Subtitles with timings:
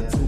[0.00, 0.27] der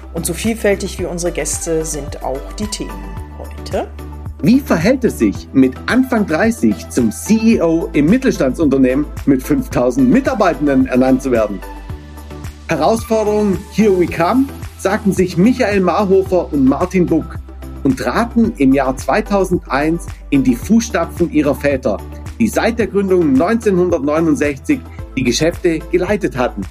[0.13, 2.91] Und so vielfältig wie unsere Gäste sind auch die Themen
[3.37, 3.87] heute.
[4.43, 11.21] Wie verhält es sich mit Anfang 30 zum CEO im Mittelstandsunternehmen mit 5000 Mitarbeitenden ernannt
[11.21, 11.59] zu werden?
[12.67, 14.45] Herausforderungen Here We Come
[14.77, 17.37] sagten sich Michael Marhofer und Martin Buck
[17.83, 21.97] und traten im Jahr 2001 in die Fußstapfen ihrer Väter,
[22.39, 24.79] die seit der Gründung 1969
[25.17, 26.61] die Geschäfte geleitet hatten.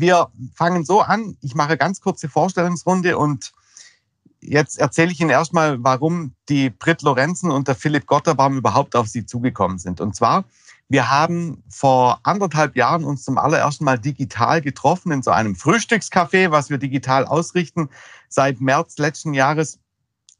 [0.00, 1.36] Wir fangen so an.
[1.40, 3.52] Ich mache ganz kurze Vorstellungsrunde und
[4.40, 9.08] jetzt erzähle ich Ihnen erstmal, warum die Brit Lorenzen und der Philipp Gotterbaum überhaupt auf
[9.08, 10.00] Sie zugekommen sind.
[10.00, 10.44] Und zwar,
[10.88, 16.50] wir haben vor anderthalb Jahren uns zum allerersten Mal digital getroffen in so einem Frühstückscafé,
[16.50, 17.88] was wir digital ausrichten
[18.28, 19.80] seit März letzten Jahres.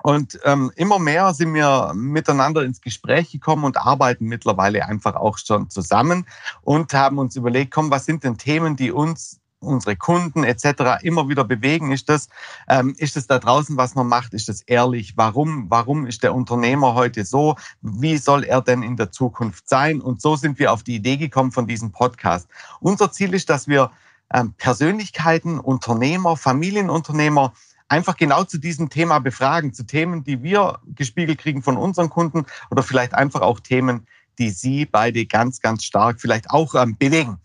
[0.05, 5.39] Und ähm, immer mehr sind wir miteinander ins Gespräch gekommen und arbeiten mittlerweile einfach auch
[5.39, 6.25] schon zusammen
[6.63, 11.03] und haben uns überlegt, komm, was sind denn Themen, die uns unsere Kunden etc.
[11.03, 11.93] immer wieder bewegen?
[11.93, 12.29] Ist das,
[12.69, 14.35] ähm, ist das da draußen, was man macht?
[14.35, 15.17] Ist das ehrlich?
[15.17, 17.57] Warum, warum ist der Unternehmer heute so?
[17.81, 20.01] Wie soll er denn in der Zukunft sein?
[20.01, 22.49] Und so sind wir auf die Idee gekommen von diesem Podcast.
[22.81, 23.91] Unser Ziel ist, dass wir
[24.33, 27.53] ähm, Persönlichkeiten, Unternehmer, Familienunternehmer
[27.89, 32.45] einfach genau zu diesem Thema befragen, zu Themen, die wir gespiegelt kriegen von unseren Kunden
[32.71, 34.07] oder vielleicht einfach auch Themen,
[34.39, 37.39] die Sie beide ganz, ganz stark vielleicht auch ähm, bewegen.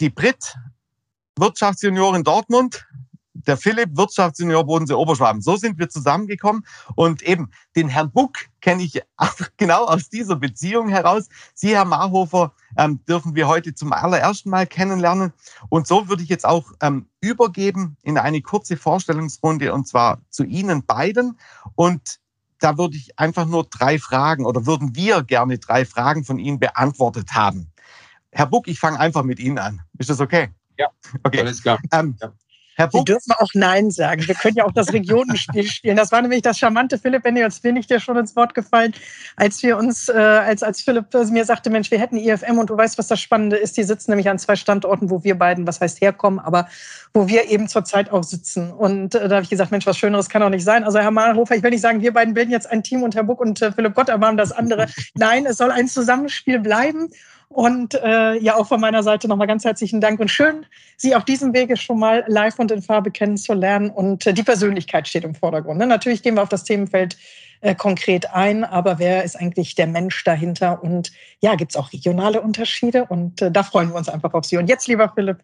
[0.00, 0.56] Die Brit
[1.38, 2.86] Wirtschaftsjunior in Dortmund,
[3.34, 5.40] der Philipp, Wirtschaftsjunior Bodensee Oberschwaben.
[5.40, 6.64] So sind wir zusammengekommen.
[6.94, 9.00] Und eben den Herrn Buck kenne ich
[9.56, 11.28] genau aus dieser Beziehung heraus.
[11.54, 15.32] Sie, Herr Marhofer, ähm, dürfen wir heute zum allerersten Mal kennenlernen.
[15.68, 20.44] Und so würde ich jetzt auch ähm, übergeben in eine kurze Vorstellungsrunde und zwar zu
[20.44, 21.38] Ihnen beiden.
[21.74, 22.20] Und
[22.58, 26.60] da würde ich einfach nur drei Fragen oder würden wir gerne drei Fragen von Ihnen
[26.60, 27.72] beantwortet haben.
[28.30, 29.82] Herr Buck, ich fange einfach mit Ihnen an.
[29.98, 30.50] Ist das okay?
[30.82, 30.88] Ja,
[31.22, 31.40] okay.
[31.40, 31.78] alles klar.
[31.92, 32.32] Ähm, ja.
[32.74, 34.26] Herr Sie dürfen auch Nein sagen.
[34.26, 35.96] Wir können ja auch das Regionenspiel spielen.
[35.96, 38.94] Das war nämlich das charmante Philipp, wenn jetzt bin ich dir schon ins Wort gefallen,
[39.36, 42.76] als wir uns, äh, als, als Philipp mir sagte, Mensch, wir hätten IFM und du
[42.76, 43.76] weißt, was das Spannende ist.
[43.76, 46.66] Die sitzen nämlich an zwei Standorten, wo wir beiden, was heißt herkommen, aber
[47.12, 48.72] wo wir eben zurzeit auch sitzen.
[48.72, 50.84] Und äh, da habe ich gesagt, Mensch, was Schöneres kann auch nicht sein.
[50.84, 53.24] Also Herr Mahlhofer, ich will nicht sagen, wir beiden bilden jetzt ein Team und Herr
[53.24, 54.86] Buck und äh, Philipp Gott erbarmen das andere.
[55.14, 57.10] Nein, es soll ein Zusammenspiel bleiben.
[57.52, 60.64] Und äh, ja, auch von meiner Seite nochmal ganz herzlichen Dank und schön,
[60.96, 63.90] Sie auf diesem Wege schon mal live und in Farbe kennenzulernen.
[63.90, 65.78] Und äh, die Persönlichkeit steht im Vordergrund.
[65.78, 65.86] Ne?
[65.86, 67.18] Natürlich gehen wir auf das Themenfeld
[67.60, 70.82] äh, konkret ein, aber wer ist eigentlich der Mensch dahinter?
[70.82, 74.46] Und ja, gibt es auch regionale Unterschiede und äh, da freuen wir uns einfach auf
[74.46, 74.56] Sie.
[74.56, 75.38] Und jetzt, lieber Philipp,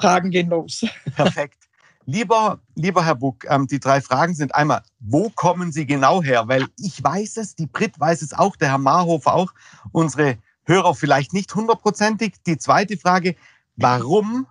[0.00, 0.86] Fragen gehen los.
[1.16, 1.58] Perfekt.
[2.06, 6.48] Lieber, lieber Herr Buck, ähm, die drei Fragen sind einmal, wo kommen Sie genau her?
[6.48, 9.52] Weil ich weiß es, die Brit weiß es auch, der Herr Marhofer auch,
[9.92, 12.34] unsere Hörer vielleicht nicht hundertprozentig.
[12.46, 13.36] Die zweite Frage,
[13.76, 14.46] warum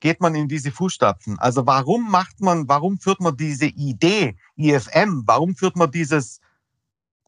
[0.00, 1.38] geht man in diese Fußstapfen?
[1.38, 5.22] Also warum macht man, warum führt man diese Idee IFM?
[5.26, 6.40] Warum führt man dieses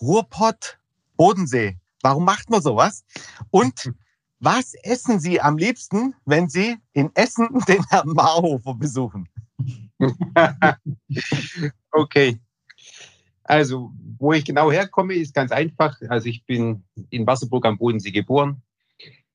[0.00, 0.78] Ruhrpott
[1.16, 1.78] Bodensee?
[2.02, 3.04] Warum macht man sowas?
[3.50, 3.93] Und
[4.40, 9.26] was essen Sie am liebsten, wenn Sie in Essen den Herrn Marhofer besuchen?
[11.93, 12.40] okay.
[13.50, 16.00] Also, wo ich genau herkomme, ist ganz einfach.
[16.08, 18.62] Also, ich bin in Wasserburg am Bodensee geboren,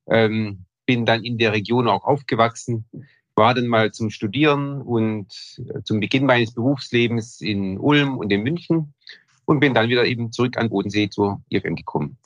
[0.07, 2.85] ähm, bin dann in der Region auch aufgewachsen,
[3.35, 8.43] war dann mal zum Studieren und äh, zum Beginn meines Berufslebens in Ulm und in
[8.43, 8.93] München
[9.43, 12.17] und bin dann wieder eben zurück an Bodensee zur IFM gekommen.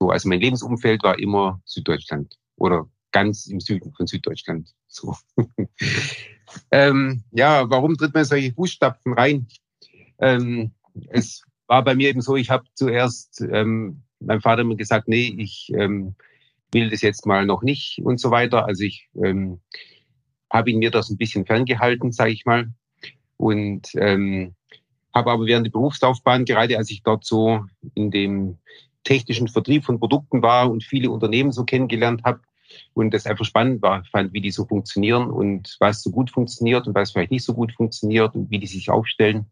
[0.00, 4.74] So, also mein Lebensumfeld war immer Süddeutschland oder ganz im Süden von Süddeutschland.
[4.88, 5.14] So.
[6.72, 9.46] ähm, ja, warum tritt man solche Fußstapfen rein?
[10.18, 10.72] Ähm,
[11.08, 15.34] es war bei mir eben so, ich habe zuerst ähm, mein Vater mir gesagt, nee,
[15.38, 16.14] ich ähm,
[16.72, 18.66] will das jetzt mal noch nicht und so weiter.
[18.66, 19.60] Also ich ähm,
[20.50, 22.72] habe ihn mir das ein bisschen ferngehalten, sage ich mal.
[23.36, 24.54] Und ähm,
[25.14, 27.64] habe aber während der Berufslaufbahn, gerade als ich dort so
[27.94, 28.58] in dem
[29.04, 32.40] technischen Vertrieb von Produkten war und viele Unternehmen so kennengelernt habe
[32.94, 36.86] und das einfach spannend war, fand, wie die so funktionieren und was so gut funktioniert
[36.86, 39.46] und was vielleicht nicht so gut funktioniert und wie die sich aufstellen.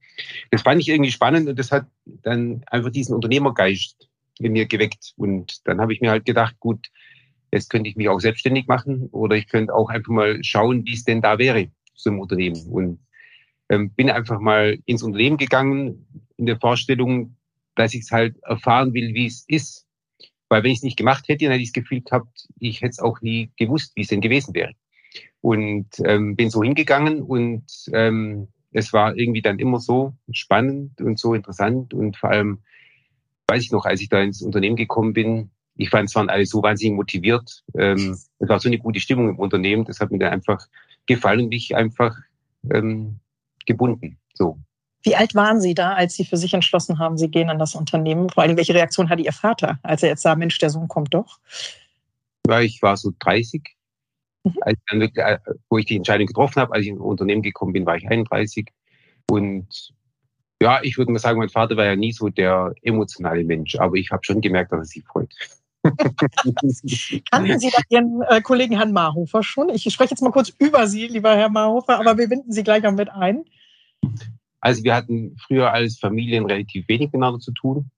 [0.50, 4.08] Das fand ich irgendwie spannend und das hat dann einfach diesen Unternehmergeist
[4.38, 5.12] in mir geweckt.
[5.16, 6.88] Und dann habe ich mir halt gedacht, gut,
[7.52, 10.94] jetzt könnte ich mich auch selbstständig machen oder ich könnte auch einfach mal schauen, wie
[10.94, 12.66] es denn da wäre, so im Unternehmen.
[12.66, 13.00] Und
[13.68, 17.36] ähm, bin einfach mal ins Unternehmen gegangen in der Vorstellung,
[17.74, 19.86] dass ich es halt erfahren will, wie es ist.
[20.52, 22.90] Weil wenn ich es nicht gemacht hätte, dann hätte ich das Gefühl gehabt, ich hätte
[22.90, 24.74] es auch nie gewusst, wie es denn gewesen wäre.
[25.40, 27.64] Und ähm, bin so hingegangen und
[27.94, 32.58] ähm, es war irgendwie dann immer so spannend und so interessant und vor allem
[33.46, 36.44] weiß ich noch, als ich da ins Unternehmen gekommen bin, ich fand, es waren alle
[36.44, 37.64] so wahnsinnig motiviert.
[37.74, 40.66] Ähm, es war so eine gute Stimmung im Unternehmen, das hat mir dann einfach
[41.06, 42.14] gefallen und mich einfach
[42.70, 43.20] ähm,
[43.64, 44.18] gebunden.
[44.34, 44.58] So.
[45.02, 47.74] Wie alt waren Sie da, als Sie für sich entschlossen haben, Sie gehen an das
[47.74, 48.30] Unternehmen?
[48.30, 51.14] Vor allem, welche Reaktion hatte Ihr Vater, als er jetzt sah, Mensch, der Sohn kommt
[51.14, 51.38] doch?
[52.46, 53.62] Ja, ich war so 30.
[54.44, 54.54] Mhm.
[54.60, 55.38] Als ich wirklich, äh,
[55.68, 58.68] wo ich die Entscheidung getroffen habe, als ich ins Unternehmen gekommen bin, war ich 31.
[59.30, 59.92] Und
[60.62, 63.96] ja, ich würde mal sagen, mein Vater war ja nie so der emotionale Mensch, aber
[63.96, 65.34] ich habe schon gemerkt, dass er sich freut.
[67.30, 69.68] Kannten Sie da Ihren äh, Kollegen Herrn Marhofer schon?
[69.70, 72.86] Ich spreche jetzt mal kurz über Sie, lieber Herr Marhofer, aber wir binden Sie gleich
[72.86, 73.44] auch mit ein.
[74.62, 77.90] Also wir hatten früher als Familien relativ wenig miteinander zu tun.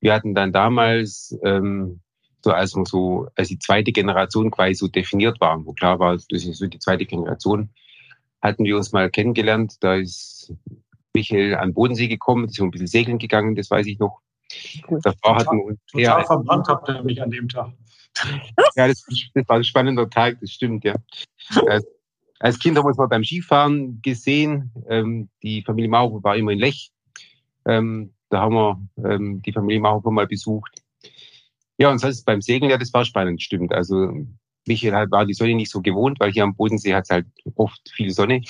[0.00, 2.00] Wir hatten dann damals, ähm,
[2.42, 6.14] so als wir so, als die zweite Generation quasi so definiert war, wo klar war,
[6.14, 7.68] das ist so die zweite Generation,
[8.40, 9.76] hatten wir uns mal kennengelernt.
[9.80, 10.54] Da ist
[11.12, 14.20] Michael an Bodensee gekommen, ist so ein bisschen segeln gegangen, das weiß ich noch.
[15.02, 17.72] Davor hatten wir uns total verbrannt habt ihr mich an dem Tag.
[18.76, 20.94] ja, das, das, war ein spannender Tag, das stimmt, ja.
[21.68, 21.84] Als,
[22.38, 24.72] als Kind haben wir uns mal beim Skifahren gesehen.
[24.88, 26.90] Ähm, die Familie Maurer war immer in Lech.
[27.66, 30.82] Ähm, da haben wir ähm, die Familie Maurer mal besucht.
[31.78, 33.72] Ja, und sonst beim Segeln, ja, das war spannend, stimmt.
[33.72, 34.26] Also
[34.66, 37.26] Michael halt war die Sonne nicht so gewohnt, weil hier am Bodensee hat es halt
[37.54, 38.42] oft viel Sonne.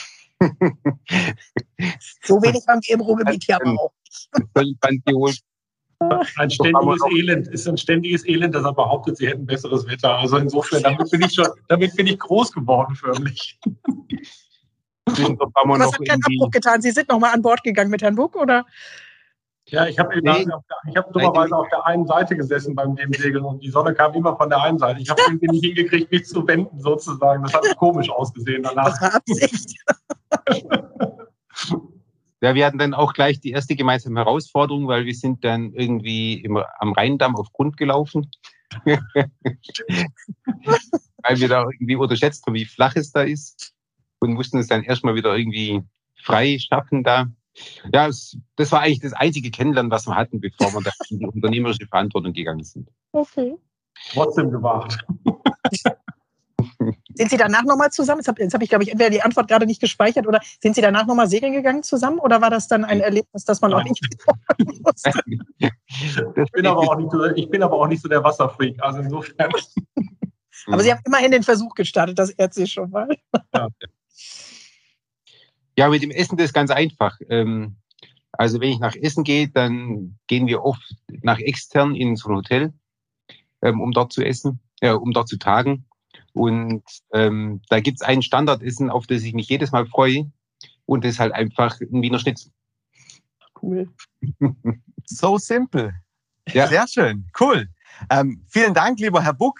[2.22, 3.92] so wenig haben wir im Ruhrgebiet ja auch.
[4.54, 4.78] Völlig
[5.98, 10.18] ein ständiges Elend ist ein ständiges Elend, dass er behauptet, sie hätten besseres Wetter.
[10.18, 13.58] Also insofern, damit bin ich schon, damit bin ich groß geworden förmlich.
[15.06, 16.82] Was hat keinen Abbruch getan?
[16.82, 18.66] Sie sind nochmal an Bord gegangen mit Herrn Buck, oder?
[19.68, 20.46] Ja, ich habe nee.
[20.88, 24.14] ich hab dummerweise auf der einen Seite gesessen beim dem Segeln und die Sonne kam
[24.14, 25.00] immer von der einen Seite.
[25.00, 27.42] Ich habe irgendwie nicht hingekriegt, mich zu wenden sozusagen.
[27.42, 28.90] Das hat komisch ausgesehen danach.
[28.90, 29.74] Das war Absicht.
[32.42, 36.34] Ja, wir hatten dann auch gleich die erste gemeinsame Herausforderung, weil wir sind dann irgendwie
[36.34, 38.30] immer am Rheindamm auf Grund gelaufen.
[38.84, 39.00] weil
[41.40, 43.72] wir da irgendwie unterschätzt haben, wie flach es da ist
[44.18, 45.82] und mussten es dann erstmal wieder irgendwie
[46.16, 47.26] frei schaffen da.
[47.92, 51.20] Ja, es, das war eigentlich das einzige Kennenlernen, was wir hatten, bevor wir da in
[51.20, 52.90] die unternehmerische Verantwortung gegangen sind.
[53.12, 53.56] Okay.
[54.12, 54.98] Trotzdem gewagt.
[57.16, 58.20] Sind Sie danach nochmal zusammen?
[58.20, 60.82] Jetzt habe hab ich, glaube ich, entweder die Antwort gerade nicht gespeichert oder sind Sie
[60.82, 64.02] danach nochmal segeln gegangen zusammen oder war das dann ein Erlebnis, das man auch nicht
[64.84, 65.10] musste?
[65.88, 69.00] Ich bin, aber auch nicht so, ich bin aber auch nicht so der Wasserfreak, also
[69.00, 69.50] insofern.
[70.66, 73.08] aber Sie haben immerhin den Versuch gestartet, das ehrt Sie schon mal.
[73.54, 73.68] Ja.
[75.78, 77.18] ja, mit dem Essen das ist ganz einfach.
[77.30, 77.76] Ähm,
[78.32, 82.36] also wenn ich nach Essen gehe, dann gehen wir oft nach extern in so ein
[82.36, 82.74] Hotel,
[83.62, 85.86] ähm, um dort zu essen, äh, um dort zu tagen.
[86.36, 86.82] Und
[87.14, 90.30] ähm, da gibt's ein Standardessen, auf das ich mich jedes Mal freue.
[90.84, 92.52] Und das ist halt einfach ein Wiener Schnitzel.
[93.62, 93.88] Cool.
[95.06, 95.94] so simpel.
[96.52, 96.68] Ja.
[96.68, 97.26] Sehr schön.
[97.40, 97.68] Cool.
[98.10, 99.58] Ähm, vielen Dank, lieber Herr Buck.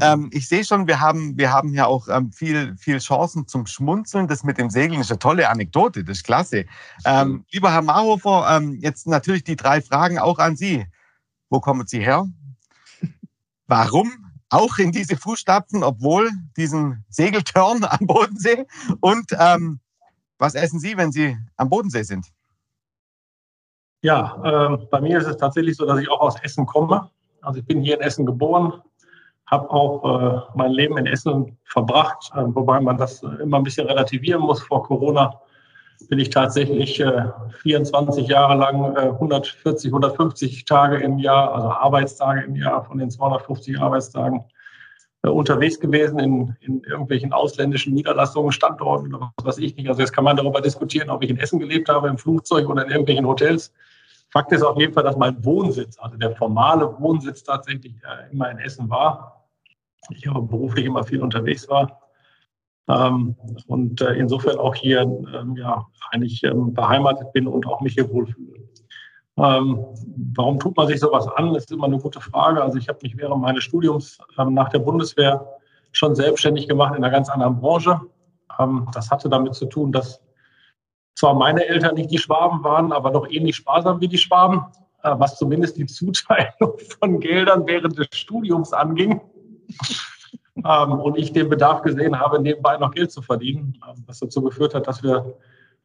[0.00, 3.66] Ähm, ich sehe schon, wir haben, wir haben hier auch ähm, viel, viel Chancen zum
[3.66, 4.26] Schmunzeln.
[4.26, 6.64] Das mit dem Segeln ist eine tolle Anekdote, das ist klasse.
[7.04, 10.86] Ähm, lieber Herr Marhofer, ähm, jetzt natürlich die drei Fragen auch an Sie.
[11.50, 12.26] Wo kommen Sie her?
[13.66, 18.66] Warum auch in diese Fußstapfen, obwohl diesen Segeltörn am Bodensee.
[19.00, 19.80] Und ähm,
[20.38, 22.26] was essen Sie, wenn Sie am Bodensee sind?
[24.02, 27.10] Ja, äh, bei mir ist es tatsächlich so, dass ich auch aus Essen komme.
[27.42, 28.80] Also ich bin hier in Essen geboren,
[29.46, 33.86] habe auch äh, mein Leben in Essen verbracht, äh, wobei man das immer ein bisschen
[33.86, 34.62] relativieren muss.
[34.62, 35.40] Vor Corona
[36.06, 37.24] bin ich tatsächlich äh,
[37.62, 43.10] 24 Jahre lang äh, 140, 150 Tage im Jahr, also Arbeitstage im Jahr von den
[43.10, 44.44] 250 Arbeitstagen
[45.22, 49.88] äh, unterwegs gewesen in, in irgendwelchen ausländischen Niederlassungen, Standorten oder was weiß ich nicht.
[49.88, 52.84] Also jetzt kann man darüber diskutieren, ob ich in Essen gelebt habe, im Flugzeug oder
[52.84, 53.72] in irgendwelchen Hotels.
[54.30, 58.50] Fakt ist auf jeden Fall, dass mein Wohnsitz, also der formale Wohnsitz tatsächlich äh, immer
[58.50, 59.46] in Essen war.
[60.10, 62.07] Ich aber beruflich immer viel unterwegs war.
[62.88, 67.94] Ähm, und äh, insofern auch hier ähm, ja, eigentlich ähm, beheimatet bin und auch mich
[67.94, 68.58] hier wohlfühle.
[69.40, 71.54] Warum tut man sich sowas an?
[71.54, 72.60] Das ist immer eine gute Frage.
[72.60, 75.46] Also ich habe mich während meines Studiums nach der Bundeswehr
[75.92, 78.00] schon selbstständig gemacht in einer ganz anderen Branche.
[78.92, 80.20] Das hatte damit zu tun, dass
[81.18, 84.64] zwar meine Eltern nicht die Schwaben waren, aber doch ähnlich sparsam wie die Schwaben,
[85.02, 89.20] äh, was zumindest die Zuteilung von Geldern während des Studiums anging.
[90.64, 94.42] Ähm, und ich den Bedarf gesehen habe, nebenbei noch Geld zu verdienen, ähm, was dazu
[94.42, 95.34] geführt hat, dass wir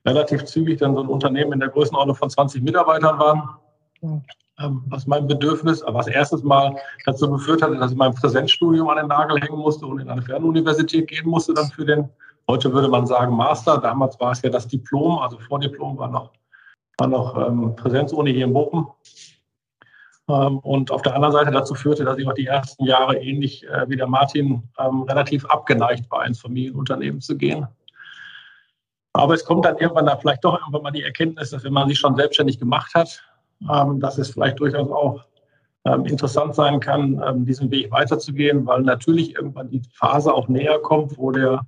[0.05, 3.49] relativ zügig dann so ein Unternehmen in der Größenordnung von 20 Mitarbeitern waren.
[4.59, 6.75] Ähm, was mein Bedürfnis, was erstes Mal
[7.05, 10.21] dazu geführt hatte, dass ich mein Präsenzstudium an den Nagel hängen musste und in eine
[10.21, 12.07] Fernuniversität gehen musste, dann für den,
[12.47, 13.79] heute würde man sagen, Master.
[13.79, 16.31] Damals war es ja das Diplom, also Vordiplom war noch,
[16.97, 18.91] war noch ähm, Präsenzuni hier in Bochum.
[20.29, 23.67] Ähm, und auf der anderen Seite dazu führte, dass ich auch die ersten Jahre ähnlich
[23.67, 27.67] äh, wie der Martin ähm, relativ abgeneigt war, ins Familienunternehmen zu gehen.
[29.13, 31.87] Aber es kommt dann irgendwann da vielleicht doch irgendwann mal die Erkenntnis, dass wenn man
[31.87, 33.21] sich schon selbstständig gemacht hat,
[33.69, 35.25] ähm, dass es vielleicht durchaus auch
[36.05, 41.29] interessant sein kann, diesen Weg weiterzugehen, weil natürlich irgendwann die Phase auch näher kommt, wo
[41.29, 41.67] der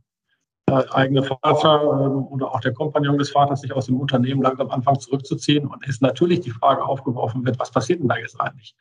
[0.67, 4.99] eigene Vater ähm, oder auch der Kompagnon des Vaters sich aus dem Unternehmen langsam anfangen
[4.99, 8.75] zurückzuziehen und ist natürlich die Frage aufgeworfen wird, was passiert denn da jetzt eigentlich?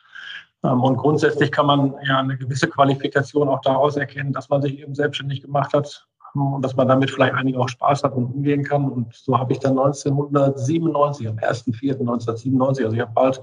[0.64, 4.78] Ähm, und grundsätzlich kann man ja eine gewisse Qualifikation auch daraus erkennen, dass man sich
[4.78, 8.26] eben selbstständig gemacht hat ähm, und dass man damit vielleicht einige auch Spaß hat und
[8.26, 8.90] umgehen kann.
[8.90, 13.42] Und so habe ich dann 1997, am 1.4.1997, also ich habe bald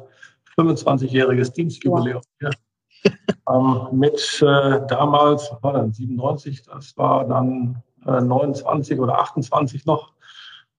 [0.57, 2.50] 25-jähriges Dienstjubiläum hier,
[3.50, 10.13] ähm, mit äh, damals, war dann 97, das war dann 29 oder 28 noch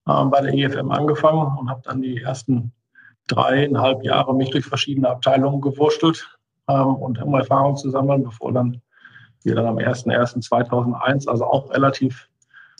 [0.07, 2.71] äh, bei der EFM angefangen und habe dann die ersten
[3.27, 6.37] dreieinhalb Jahre mich durch verschiedene Abteilungen gewurschtelt
[6.67, 8.81] ähm, und immer Erfahrung zu sammeln, bevor dann
[9.43, 12.29] wir dann am 01.01.2001, also auch relativ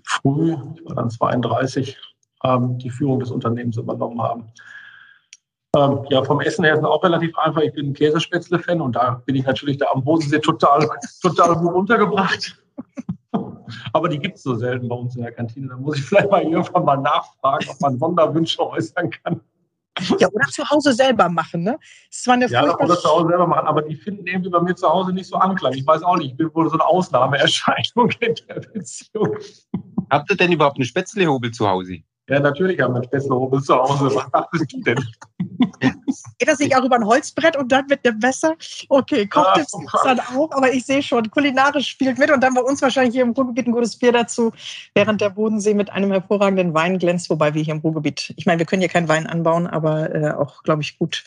[0.06, 1.98] früh, ich war dann 32,
[2.44, 4.52] ähm, die Führung des Unternehmens übernommen haben.
[5.76, 7.62] Ähm, ja, vom Essen her ist es auch relativ einfach.
[7.62, 10.88] Ich bin ein Käsespätzle-Fan und da bin ich natürlich da am Bodensee total,
[11.22, 12.58] total gut untergebracht.
[13.94, 15.68] Aber die gibt es so selten bei uns in der Kantine.
[15.68, 19.42] Da muss ich vielleicht mal irgendwann mal nachfragen, ob man Sonderwünsche äußern kann.
[20.18, 21.78] Ja, oder zu Hause selber machen, ne?
[22.10, 24.76] ist zwar eine ja, oder zu Hause selber machen, aber die finden irgendwie bei mir
[24.76, 25.74] zu Hause nicht so Anklang.
[25.74, 29.38] Ich weiß auch nicht, ich bin wohl so eine Ausnahmeerscheinung in der Beziehung.
[30.10, 32.00] Habt ihr denn überhaupt eine Spätzlehobel zu Hause?
[32.30, 34.16] Ja, natürlich haben wir Spätzlehobel zu Hause.
[34.16, 34.98] Was du denn?
[36.40, 38.56] Geht das nicht auch über ein Holzbrett und dann wird der besser?
[38.88, 42.54] Okay, Kochtipps gibt es dann auch, aber ich sehe schon, kulinarisch spielt mit und dann
[42.54, 44.54] bei uns wahrscheinlich hier im Ruhrgebiet ein gutes Bier dazu,
[44.94, 48.60] während der Bodensee mit einem hervorragenden Wein glänzt, wobei wir hier im Ruhrgebiet, ich meine,
[48.60, 51.24] wir können hier keinen Wein anbauen, aber äh, auch, glaube ich, gut,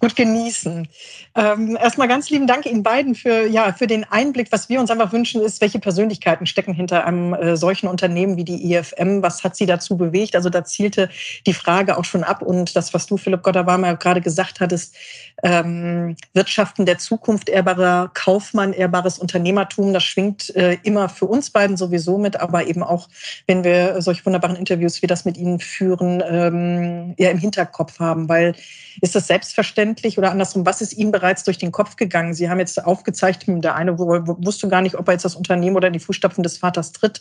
[0.00, 0.88] gut genießen.
[1.36, 4.50] Ähm, erstmal ganz lieben Dank Ihnen beiden für, ja, für den Einblick.
[4.50, 8.44] Was wir uns einfach wünschen, ist, welche Persönlichkeiten stecken hinter einem äh, solchen Unternehmen wie
[8.44, 9.22] die IFM?
[9.22, 10.31] Was hat sie dazu bewegt?
[10.36, 11.08] Also da zielte
[11.46, 14.94] die Frage auch schon ab und das, was du, Philipp Gotterbarmer, gerade gesagt hattest,
[15.42, 21.76] ähm, Wirtschaften der Zukunft, ehrbarer Kaufmann, ehrbares Unternehmertum, das schwingt äh, immer für uns beiden
[21.76, 23.08] sowieso mit, aber eben auch,
[23.46, 28.28] wenn wir solche wunderbaren Interviews wie das mit Ihnen führen, ähm, ja im Hinterkopf haben,
[28.28, 28.54] weil
[29.00, 32.34] ist das selbstverständlich oder andersrum, was ist Ihnen bereits durch den Kopf gegangen?
[32.34, 35.90] Sie haben jetzt aufgezeigt, der eine wusste gar nicht, ob er jetzt das Unternehmen oder
[35.90, 37.20] die Fußstapfen des Vaters tritt.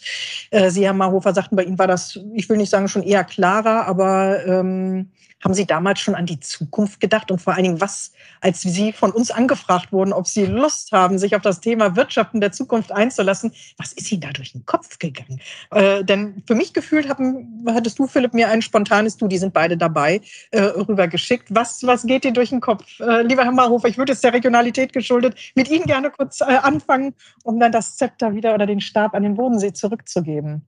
[0.51, 3.23] Sie, äh, Herr Marhofer, sagten, bei Ihnen war das, ich will nicht sagen schon eher
[3.23, 5.11] klarer, aber ähm,
[5.43, 8.93] haben Sie damals schon an die Zukunft gedacht und vor allen Dingen, was, als Sie
[8.93, 12.91] von uns angefragt wurden, ob Sie Lust haben, sich auf das Thema Wirtschaften der Zukunft
[12.91, 15.41] einzulassen, was ist Ihnen da durch den Kopf gegangen?
[15.71, 19.53] Äh, denn für mich gefühlt haben, hattest du, Philipp, mir ein spontanes Du, die sind
[19.53, 21.47] beide dabei, äh, rübergeschickt.
[21.49, 22.99] Was, was geht dir durch den Kopf?
[22.99, 26.45] Äh, lieber Herr Marhofer, ich würde es der Regionalität geschuldet mit Ihnen gerne kurz äh,
[26.45, 30.67] anfangen, um dann das Zepter wieder oder den Stab an den Bodensee zurückzugeben.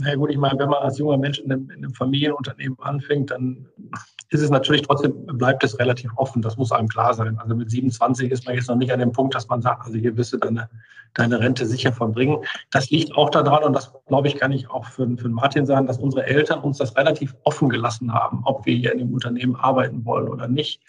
[0.00, 2.78] Na ja, gut, ich meine, wenn man als junger Mensch in einem, in einem, Familienunternehmen
[2.80, 3.66] anfängt, dann
[4.30, 6.40] ist es natürlich trotzdem, bleibt es relativ offen.
[6.40, 7.36] Das muss einem klar sein.
[7.38, 9.98] Also mit 27 ist man jetzt noch nicht an dem Punkt, dass man sagt, also
[9.98, 10.70] hier wirst du deine,
[11.14, 12.38] deine Rente sicher verbringen.
[12.70, 15.88] Das liegt auch daran, und das glaube ich, kann ich auch für, für Martin sagen,
[15.88, 19.56] dass unsere Eltern uns das relativ offen gelassen haben, ob wir hier in dem Unternehmen
[19.56, 20.80] arbeiten wollen oder nicht.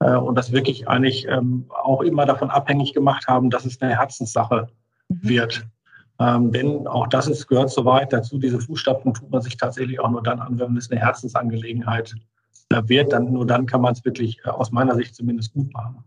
[0.00, 3.96] Äh, und das wirklich eigentlich ähm, auch immer davon abhängig gemacht haben, dass es eine
[3.96, 4.68] Herzenssache
[5.08, 5.28] mhm.
[5.28, 5.66] wird.
[6.18, 8.38] Ähm, denn auch das ist, gehört soweit dazu.
[8.38, 12.14] Diese Fußstapfen tut man sich tatsächlich auch nur dann an, wenn es eine Herzensangelegenheit
[12.70, 13.12] äh, wird.
[13.12, 16.04] Dann, nur dann kann man es wirklich äh, aus meiner Sicht zumindest gut machen.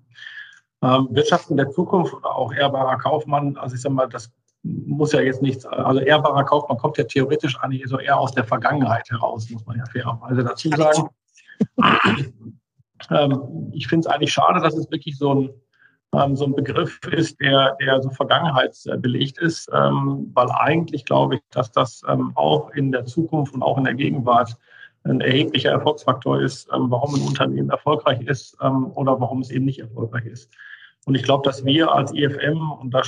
[0.82, 4.32] Ähm, Wirtschaften der Zukunft oder auch ehrbarer Kaufmann, also ich sage mal, das
[4.64, 8.44] muss ja jetzt nichts, also ehrbarer Kaufmann kommt ja theoretisch eigentlich so eher aus der
[8.44, 11.10] Vergangenheit heraus, muss man ja fairerweise dazu sagen.
[13.10, 15.50] ähm, ich finde es eigentlich schade, dass es wirklich so ein,
[16.16, 21.42] ähm, so ein Begriff ist, der, der so vergangenheitsbelegt ist, ähm, weil eigentlich glaube ich,
[21.52, 24.58] dass das ähm, auch in der Zukunft und auch in der Gegenwart
[25.04, 29.66] ein erheblicher Erfolgsfaktor ist, ähm, warum ein Unternehmen erfolgreich ist ähm, oder warum es eben
[29.66, 30.52] nicht erfolgreich ist.
[31.06, 33.02] Und ich glaube, dass wir als IFM, und da,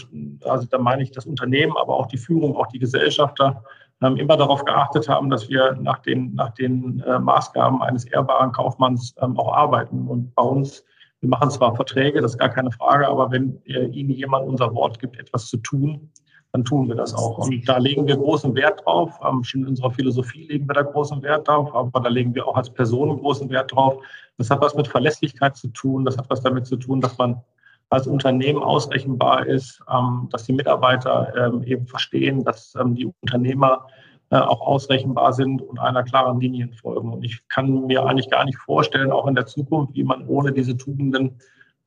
[0.45, 3.63] also da meine ich das Unternehmen, aber auch die Führung, auch die Gesellschafter,
[4.01, 8.51] ähm, immer darauf geachtet haben, dass wir nach den, nach den äh, Maßgaben eines ehrbaren
[8.51, 10.07] Kaufmanns auch arbeiten.
[10.07, 10.83] Und bei uns,
[11.21, 14.73] wir machen zwar Verträge, das ist gar keine Frage, aber wenn äh, Ihnen jemand unser
[14.73, 16.09] Wort gibt, etwas zu tun,
[16.51, 17.37] dann tun wir das auch.
[17.37, 19.17] Und da legen wir großen Wert drauf.
[19.25, 22.45] Ähm, schon in unserer Philosophie legen wir da großen Wert drauf, aber da legen wir
[22.45, 24.03] auch als Personen großen Wert drauf.
[24.37, 26.03] Das hat was mit Verlässlichkeit zu tun.
[26.03, 27.41] Das hat was damit zu tun, dass man
[27.89, 33.87] als Unternehmen ausrechenbar ist, ähm, dass die Mitarbeiter ähm, eben verstehen, dass ähm, die Unternehmer
[34.39, 37.11] auch ausrechenbar sind und einer klaren Linie folgen.
[37.11, 40.53] Und ich kann mir eigentlich gar nicht vorstellen, auch in der Zukunft, wie man ohne
[40.53, 41.37] diese Tugenden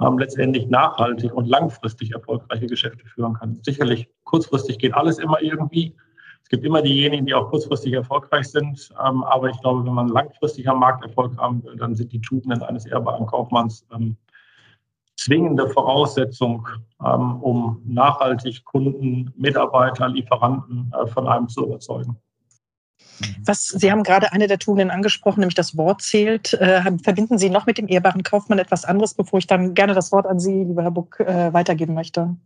[0.00, 3.58] ähm, letztendlich nachhaltig und langfristig erfolgreiche Geschäfte führen kann.
[3.62, 5.94] Sicherlich kurzfristig geht alles immer irgendwie.
[6.42, 8.92] Es gibt immer diejenigen, die auch kurzfristig erfolgreich sind.
[9.02, 12.20] Ähm, aber ich glaube, wenn man langfristig am Markt Erfolg haben will, dann sind die
[12.20, 14.16] Tugenden eines ehrbaren Kaufmanns ähm,
[15.16, 16.68] zwingende Voraussetzung,
[17.02, 22.18] ähm, um nachhaltig Kunden, Mitarbeiter, Lieferanten äh, von einem zu überzeugen.
[23.44, 26.54] Was, Sie haben gerade eine der Tugenden angesprochen, nämlich das Wort zählt.
[26.54, 30.12] Äh, verbinden Sie noch mit dem ehrbaren Kaufmann etwas anderes, bevor ich dann gerne das
[30.12, 32.36] Wort an Sie, lieber Herr Buck, äh, weitergeben möchte?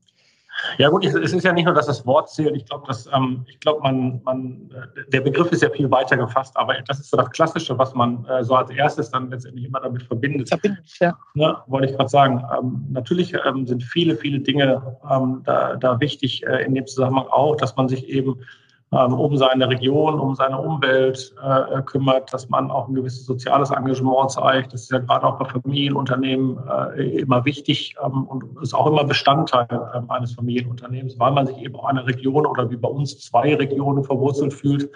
[0.77, 2.57] Ja gut, es ist ja nicht nur, dass das Wort zählt.
[2.57, 6.17] Ich glaube, dass ähm, ich glaube, man, man, äh, der Begriff ist ja viel weiter
[6.17, 9.67] gefasst, aber das ist so das Klassische, was man äh, so als erstes dann letztendlich
[9.67, 10.49] immer damit verbindet.
[10.49, 11.17] Verbindet, ja.
[11.35, 12.45] Ne, wollte ich gerade sagen.
[12.59, 17.27] Ähm, natürlich ähm, sind viele, viele Dinge ähm, da, da wichtig äh, in dem Zusammenhang
[17.29, 18.41] auch, dass man sich eben
[18.91, 24.31] um seine Region, um seine Umwelt äh, kümmert, dass man auch ein gewisses soziales Engagement
[24.31, 24.73] zeigt.
[24.73, 26.59] Das ist ja gerade auch bei Familienunternehmen
[26.97, 31.59] äh, immer wichtig ähm, und ist auch immer Bestandteil äh, eines Familienunternehmens, weil man sich
[31.59, 34.91] eben auch eine Region oder wie bei uns zwei Regionen verwurzelt fühlt.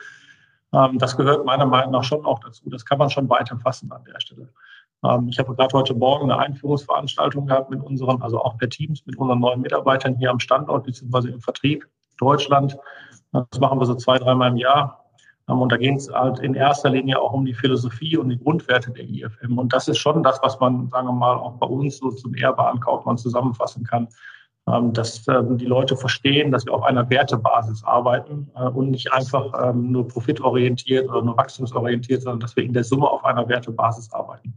[0.72, 2.70] Ähm, das gehört meiner Meinung nach schon auch dazu.
[2.70, 4.48] Das kann man schon weiter fassen an der Stelle.
[5.04, 9.04] Ähm, ich habe gerade heute Morgen eine Einführungsveranstaltung gehabt mit unseren, also auch per Teams,
[9.04, 11.28] mit unseren neuen Mitarbeitern hier am Standort bzw.
[11.28, 12.76] im Vertrieb Deutschland.
[13.32, 15.04] Das machen wir so zwei, dreimal im Jahr.
[15.48, 18.38] Ähm, und da geht es halt in erster Linie auch um die Philosophie und die
[18.38, 19.58] Grundwerte der IFM.
[19.58, 22.34] Und das ist schon das, was man, sagen wir mal, auch bei uns so zum
[22.34, 24.08] ehrbaren Kaufmann zusammenfassen kann.
[24.68, 29.12] Ähm, dass ähm, die Leute verstehen, dass wir auf einer Wertebasis arbeiten äh, und nicht
[29.12, 34.12] einfach nur profitorientiert oder nur wachstumsorientiert, sondern dass wir in der Summe auf einer Wertebasis
[34.12, 34.54] arbeiten.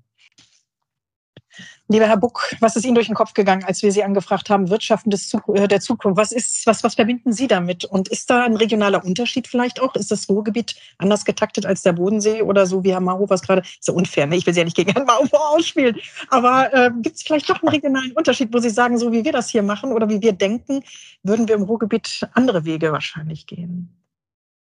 [1.88, 4.72] Lieber Herr Buck, was ist Ihnen durch den Kopf gegangen, als wir Sie angefragt haben,
[4.72, 6.18] Wirtschaften des, äh, der Zukunft?
[6.18, 7.86] Was ist, was, was verbinden Sie damit?
[7.86, 9.94] Und ist da ein regionaler Unterschied vielleicht auch?
[9.94, 13.62] Ist das Ruhrgebiet anders getaktet als der Bodensee oder so wie Herr Mauhofer gerade?
[13.62, 14.36] Ist ja unfair, ne?
[14.36, 15.96] Ich will Sie ja nicht gegen Herrn Mauhofer ausspielen.
[16.30, 19.32] Aber äh, gibt es vielleicht doch einen regionalen Unterschied, wo Sie sagen, so wie wir
[19.32, 20.82] das hier machen oder wie wir denken,
[21.22, 24.05] würden wir im Ruhrgebiet andere Wege wahrscheinlich gehen?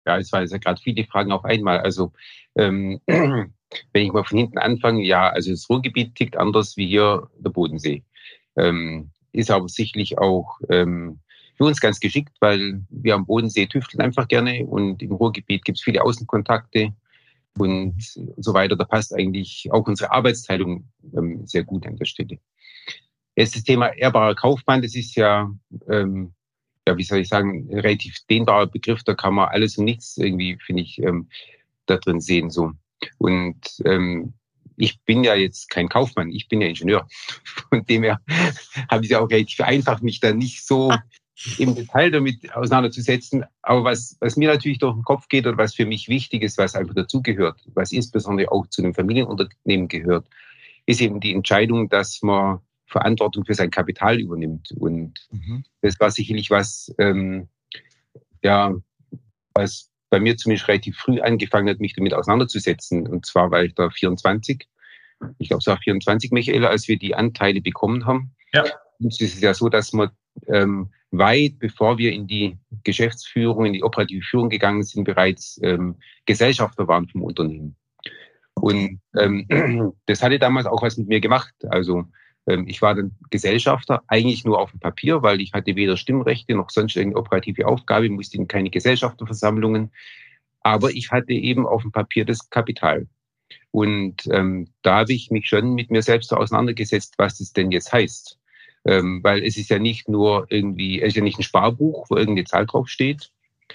[0.06, 1.80] Ja, es waren ja gerade viele Fragen auf einmal.
[1.80, 2.12] Also
[2.54, 3.52] ähm, wenn
[3.92, 8.04] ich mal von hinten anfange, ja, also das Ruhrgebiet tickt anders wie hier der Bodensee.
[8.56, 11.20] Ähm, ist aber sicherlich auch ähm,
[11.56, 15.78] für uns ganz geschickt, weil wir am Bodensee tüfteln einfach gerne und im Ruhrgebiet gibt
[15.78, 16.94] es viele Außenkontakte
[17.58, 17.96] und
[18.36, 18.76] so weiter.
[18.76, 22.38] Da passt eigentlich auch unsere Arbeitsteilung ähm, sehr gut an der Stelle.
[23.34, 25.50] Jetzt das Thema ehrbarer Kaufmann, das ist ja,
[25.90, 26.32] ähm,
[26.86, 29.02] ja, wie soll ich sagen, relativ dehnbarer Begriff.
[29.02, 31.28] Da kann man alles und nichts irgendwie, finde ich, ähm,
[31.86, 32.50] da drin sehen.
[32.50, 32.72] So.
[33.18, 34.34] Und ähm,
[34.76, 37.06] ich bin ja jetzt kein Kaufmann, ich bin ja Ingenieur.
[37.70, 38.20] Von dem her
[38.90, 40.92] habe ich ja auch relativ einfach, mich da nicht so
[41.58, 43.44] im Detail damit auseinanderzusetzen.
[43.62, 46.56] Aber was, was mir natürlich durch den Kopf geht oder was für mich wichtig ist,
[46.56, 50.26] was einfach dazugehört, was insbesondere auch zu einem Familienunternehmen gehört,
[50.86, 54.72] ist eben die Entscheidung, dass man Verantwortung für sein Kapital übernimmt.
[54.78, 55.64] Und mhm.
[55.82, 57.48] das war sicherlich was, ähm,
[58.42, 58.74] ja,
[59.54, 63.06] was bei mir zumindest relativ früh angefangen hat, mich damit auseinanderzusetzen.
[63.06, 64.66] Und zwar war ich da 24.
[65.38, 68.34] Ich glaube, es war 24, Michaela, als wir die Anteile bekommen haben.
[68.52, 68.64] Ja.
[68.98, 70.10] Und es ist ja so, dass man
[70.46, 75.96] ähm, weit bevor wir in die Geschäftsführung, in die operative Führung gegangen sind, bereits ähm,
[76.26, 77.76] Gesellschafter waren vom Unternehmen.
[78.54, 79.46] Und ähm,
[80.06, 81.54] das hatte damals auch was mit mir gemacht.
[81.68, 82.04] Also
[82.46, 86.70] ich war dann Gesellschafter, eigentlich nur auf dem Papier, weil ich hatte weder Stimmrechte noch
[86.70, 89.90] sonst irgendeine operative Aufgabe, musste in keine Gesellschafterversammlungen.
[90.60, 93.06] Aber ich hatte eben auf dem Papier das Kapital.
[93.70, 97.92] Und ähm, da habe ich mich schon mit mir selbst auseinandergesetzt, was das denn jetzt
[97.92, 98.38] heißt.
[98.84, 102.16] Ähm, weil es ist ja nicht nur irgendwie, es ist ja nicht ein Sparbuch, wo
[102.16, 103.32] irgendeine Zahl drauf steht,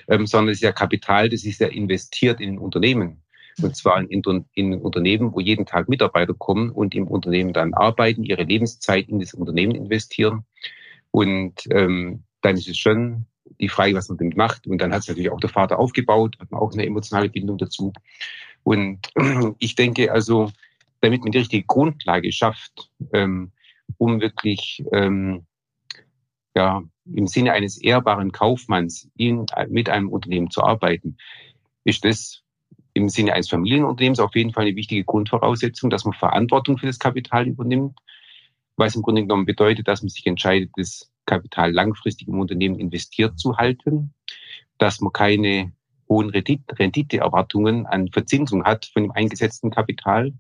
[0.08, 3.22] ähm, sondern es ist ja Kapital, das ist ja investiert in ein Unternehmen.
[3.62, 8.24] Und zwar in, in Unternehmen, wo jeden Tag Mitarbeiter kommen und im Unternehmen dann arbeiten,
[8.24, 10.46] ihre Lebenszeit in das Unternehmen investieren.
[11.12, 13.26] Und ähm, dann ist es schon
[13.60, 14.68] die Frage, was man damit macht.
[14.68, 17.58] Und dann hat es natürlich auch der Vater aufgebaut, hat man auch eine emotionale Bindung
[17.58, 17.94] dazu.
[18.64, 19.10] Und
[19.60, 20.52] ich denke also,
[21.02, 23.52] damit man die richtige Grundlage schafft, ähm,
[23.98, 25.46] um wirklich ähm,
[26.56, 31.18] ja, im Sinne eines ehrbaren Kaufmanns in, mit einem Unternehmen zu arbeiten,
[31.84, 32.41] ist das
[32.94, 37.00] im Sinne eines Familienunternehmens auf jeden Fall eine wichtige Grundvoraussetzung, dass man Verantwortung für das
[37.00, 37.98] Kapital übernimmt,
[38.76, 43.40] was im Grunde genommen bedeutet, dass man sich entscheidet, das Kapital langfristig im Unternehmen investiert
[43.40, 44.14] zu halten,
[44.78, 45.72] dass man keine
[46.10, 50.34] hohen Renditeerwartungen an Verzinsung hat von dem eingesetzten Kapital.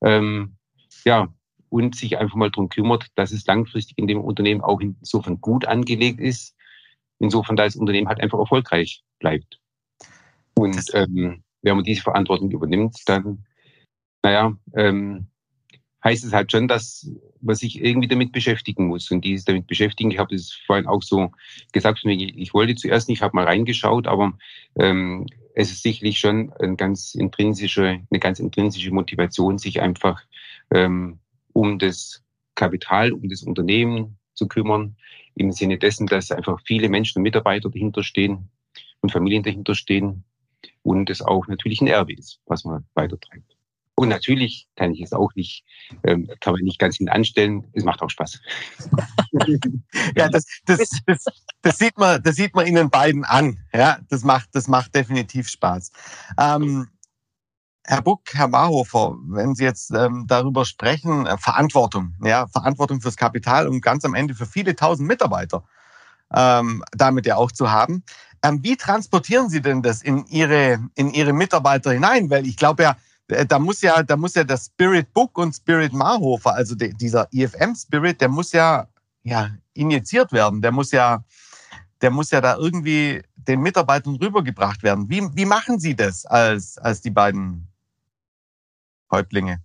[0.00, 0.56] Ähm,
[1.04, 1.28] ja,
[1.68, 5.66] und sich einfach mal darum kümmert, dass es langfristig in dem Unternehmen auch insofern gut
[5.66, 6.56] angelegt ist,
[7.18, 9.60] insofern, dass das Unternehmen halt einfach erfolgreich bleibt.
[10.54, 13.44] Und ähm, wenn man diese Verantwortung übernimmt, dann,
[14.22, 15.28] naja, ähm,
[16.04, 19.10] heißt es halt schon, dass man sich irgendwie damit beschäftigen muss.
[19.10, 21.32] Und dieses damit beschäftigen, ich habe das vorhin auch so
[21.72, 24.32] gesagt, ich wollte zuerst nicht, habe mal reingeschaut, aber
[24.78, 30.22] ähm, es ist sicherlich schon ein ganz intrinsische, eine ganz intrinsische Motivation, sich einfach
[30.72, 31.18] ähm,
[31.52, 32.22] um das
[32.54, 34.96] Kapital, um das Unternehmen zu kümmern,
[35.34, 38.50] im Sinne dessen, dass einfach viele Menschen und Mitarbeiter dahinter stehen
[39.00, 40.24] und Familien dahinter stehen
[40.82, 42.14] und es auch natürlich ein Erbe
[42.46, 43.58] was man weitertreibt.
[43.98, 45.64] Und natürlich kann ich es auch nicht,
[46.04, 47.66] ähm, kann man nicht ganz hinten anstellen.
[47.72, 48.40] Es macht auch Spaß.
[50.16, 51.24] ja, das, das, das,
[51.62, 53.58] das, sieht man, das sieht man Ihnen beiden an.
[53.74, 55.90] Ja, das macht, das macht definitiv Spaß.
[56.38, 56.86] Ähm,
[57.84, 63.16] Herr Buck, Herr Barhofer, wenn Sie jetzt ähm, darüber sprechen, äh, Verantwortung, ja, Verantwortung fürs
[63.16, 65.64] Kapital und ganz am Ende für viele tausend Mitarbeiter
[66.34, 68.04] ähm, damit ja auch zu haben.
[68.42, 72.30] Ähm, wie transportieren Sie denn das in Ihre, in Ihre Mitarbeiter hinein?
[72.30, 72.96] Weil ich glaube ja,
[73.28, 76.92] äh, da muss ja, da muss ja das Spirit Book und Spirit Marhofer, also de,
[76.94, 78.88] dieser IFM Spirit, der muss ja,
[79.22, 80.62] ja injiziert werden.
[80.62, 81.24] Der muss ja,
[82.00, 85.08] der muss ja da irgendwie den Mitarbeitern rübergebracht werden.
[85.08, 87.68] Wie, wie machen Sie das als, als die beiden
[89.10, 89.62] Häuptlinge?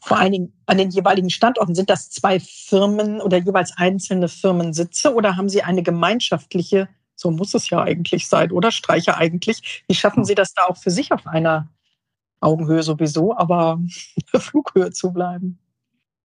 [0.00, 1.74] Vor allen Dingen an den jeweiligen Standorten.
[1.74, 7.54] Sind das zwei Firmen oder jeweils einzelne Firmensitze oder haben Sie eine gemeinschaftliche, so muss
[7.54, 9.84] es ja eigentlich sein, oder Streicher eigentlich?
[9.88, 11.68] Wie schaffen Sie das da auch für sich auf einer
[12.40, 13.80] Augenhöhe sowieso, aber
[14.34, 15.58] Flughöhe zu bleiben.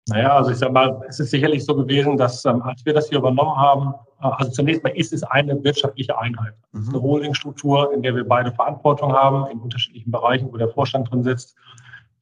[0.10, 3.10] Naja, also ich sag mal, es ist sicherlich so gewesen, dass ähm, als wir das
[3.10, 6.54] hier übernommen haben, äh, also zunächst mal ist es eine wirtschaftliche Einheit.
[6.72, 7.04] Es ist eine mhm.
[7.04, 11.56] Holdingstruktur, in der wir beide Verantwortung haben, in unterschiedlichen Bereichen, wo der Vorstand drin sitzt,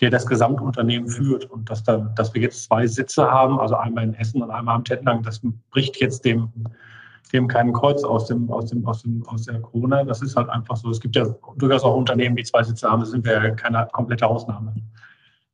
[0.01, 1.45] der das Gesamtunternehmen führt.
[1.45, 4.75] Und dass, da, dass wir jetzt zwei Sitze haben, also einmal in Essen und einmal
[4.75, 6.51] am Tettnang, das bricht jetzt dem
[7.33, 10.05] dem keinen Kreuz aus dem, aus dem, aus dem, aus der Krone.
[10.05, 10.89] Das ist halt einfach so.
[10.89, 11.25] Es gibt ja
[11.57, 13.01] durchaus auch Unternehmen, die zwei Sitze haben.
[13.01, 14.73] Das sind wir ja keine komplette Ausnahme.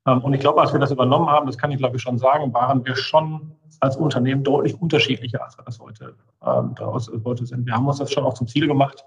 [0.08, 2.18] Ähm, und ich glaube, als wir das übernommen haben, das kann ich glaube ich schon
[2.18, 7.46] sagen, waren wir schon als Unternehmen deutlich unterschiedlicher, als wir das heute, ähm, daraus, heute
[7.46, 7.66] sind.
[7.66, 9.04] Wir haben uns das schon auch zum Ziel gemacht,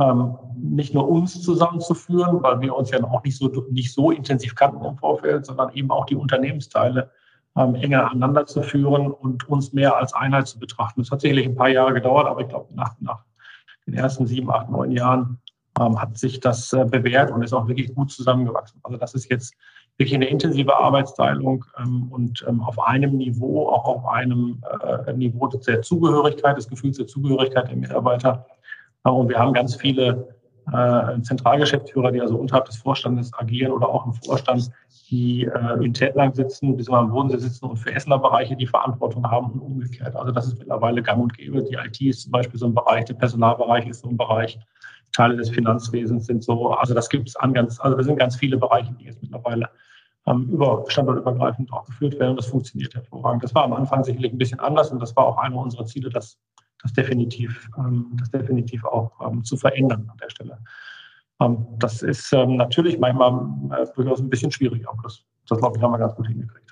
[0.00, 4.54] ähm, nicht nur uns zusammenzuführen, weil wir uns ja auch nicht so, nicht so intensiv
[4.54, 7.10] kannten im Vorfeld, sondern eben auch die Unternehmensteile
[7.56, 11.00] ähm, enger aneinander zu führen und uns mehr als Einheit zu betrachten.
[11.00, 13.24] Das hat sicherlich ein paar Jahre gedauert, aber ich glaube, nach, nach
[13.86, 15.38] den ersten sieben, acht, neun Jahren
[15.80, 18.80] ähm, hat sich das äh, bewährt und ist auch wirklich gut zusammengewachsen.
[18.82, 19.54] Also das ist jetzt
[19.96, 25.48] wirklich eine intensive Arbeitsteilung ähm, und ähm, auf einem Niveau, auch auf einem äh, Niveau
[25.48, 28.46] der Zugehörigkeit, des Gefühls der Zugehörigkeit der Mitarbeiter.
[29.04, 30.37] Äh, und wir haben ganz viele
[30.72, 34.70] äh, Zentralgeschäftsführer, die also unterhalb des Vorstandes agieren oder auch im Vorstand,
[35.10, 39.28] die äh, in Tätlang sitzen, bis am Bodensee sitzen und für Essener Bereiche die Verantwortung
[39.30, 40.14] haben und umgekehrt.
[40.14, 41.62] Also das ist mittlerweile gang und gäbe.
[41.62, 44.58] Die IT ist zum Beispiel so ein Bereich, der Personalbereich ist so ein Bereich,
[45.12, 46.72] Teile des Finanzwesens sind so.
[46.72, 49.68] Also das gibt es an ganz, also das sind ganz viele Bereiche, die jetzt mittlerweile
[50.26, 52.36] ähm, über standortübergreifend auch geführt werden.
[52.36, 53.42] Das funktioniert hervorragend.
[53.42, 56.10] Das war am Anfang sicherlich ein bisschen anders und das war auch einer unserer Ziele,
[56.10, 56.38] das,
[56.82, 60.58] das definitiv, ähm, das definitiv auch ähm, zu verändern an der Stelle.
[61.40, 63.32] Ähm, das ist natürlich manchmal
[63.80, 66.68] äh, durchaus ein bisschen schwierig, aber das, das glaube ich, haben wir ganz gut hingekriegt.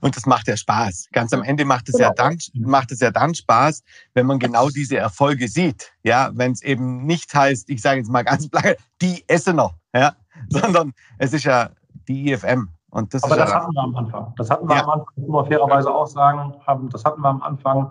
[0.00, 1.08] Und das macht ja Spaß.
[1.12, 2.28] Ganz am Ende macht es ja genau.
[2.28, 3.82] dann, macht es ja dann Spaß,
[4.14, 5.90] wenn man genau diese Erfolge sieht.
[6.04, 10.14] Ja, wenn es eben nicht heißt, ich sage jetzt mal ganz blank, die Essener, ja,
[10.48, 11.70] sondern es ist ja
[12.08, 12.68] die IFM.
[12.90, 14.34] Und das Aber das ja hatten wir am Anfang.
[14.36, 14.84] Das hatten wir ja.
[14.84, 17.90] am Anfang, muss man fairerweise auch sagen, haben, das hatten wir am Anfang,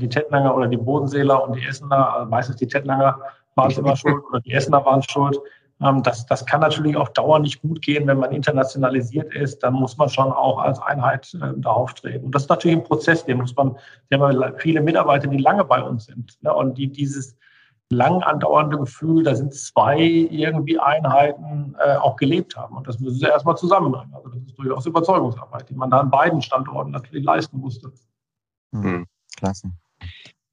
[0.00, 3.18] die Tettlanger oder die Bodenseeler und die Essener, also meistens die Tettlanger,
[3.54, 5.38] waren es immer schuld oder die Essener waren schuld.
[5.80, 9.62] Ähm, das, das kann natürlich auf Dauer nicht gut gehen, wenn man internationalisiert ist.
[9.62, 12.26] Dann muss man schon auch als Einheit äh, da auftreten.
[12.26, 13.76] Und das ist natürlich ein Prozess, den muss man,
[14.08, 16.42] wir haben viele Mitarbeiter, die lange bei uns sind.
[16.42, 16.52] Ne?
[16.52, 17.36] Und die dieses,
[17.90, 22.76] lang andauernde Gefühl, da sind zwei irgendwie Einheiten äh, auch gelebt haben.
[22.76, 24.12] Und das müssen sie erstmal zusammenbringen.
[24.14, 27.90] Also das ist durchaus Überzeugungsarbeit, die man da an beiden Standorten natürlich leisten musste.
[28.72, 29.06] Mhm.
[29.38, 29.70] Klasse.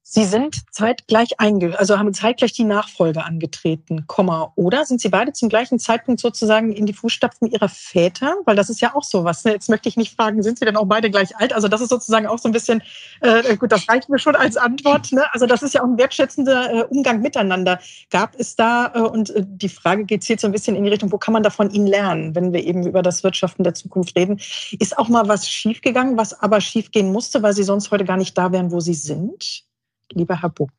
[0.08, 4.84] Sie sind zeitgleich einge also haben zeitgleich die Nachfolge angetreten, Komma, oder?
[4.84, 8.36] Sind Sie beide zum gleichen Zeitpunkt sozusagen in die Fußstapfen Ihrer Väter?
[8.44, 9.44] Weil das ist ja auch so was.
[9.44, 9.50] Ne?
[9.50, 11.52] Jetzt möchte ich nicht fragen, sind Sie denn auch beide gleich alt?
[11.52, 12.84] Also das ist sozusagen auch so ein bisschen,
[13.20, 15.10] äh, gut, das reicht mir schon als Antwort.
[15.10, 15.24] Ne?
[15.32, 17.80] Also das ist ja auch ein wertschätzender äh, Umgang miteinander.
[18.08, 20.90] Gab es da, äh, und äh, die Frage geht jetzt so ein bisschen in die
[20.90, 23.74] Richtung, wo kann man da von Ihnen lernen, wenn wir eben über das Wirtschaften der
[23.74, 24.40] Zukunft reden?
[24.78, 28.38] Ist auch mal was schiefgegangen, was aber schiefgehen musste, weil Sie sonst heute gar nicht
[28.38, 29.65] da wären, wo Sie sind?
[30.12, 30.72] Lieber Herr Buck?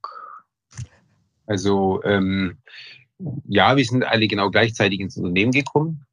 [1.45, 2.57] Also ähm,
[3.47, 6.05] ja, wir sind alle genau gleichzeitig ins Unternehmen gekommen.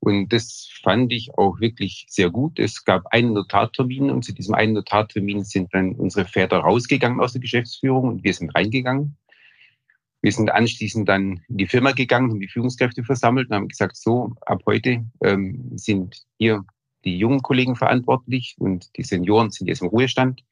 [0.00, 2.58] Und das fand ich auch wirklich sehr gut.
[2.58, 7.32] Es gab einen Notartermin und zu diesem einen Notartermin sind dann unsere Väter rausgegangen aus
[7.32, 9.16] der Geschäftsführung und wir sind reingegangen.
[10.20, 13.96] Wir sind anschließend dann in die Firma gegangen, haben die Führungskräfte versammelt und haben gesagt,
[13.96, 16.64] so, ab heute ähm, sind hier
[17.04, 20.42] die jungen Kollegen verantwortlich und die Senioren sind jetzt im Ruhestand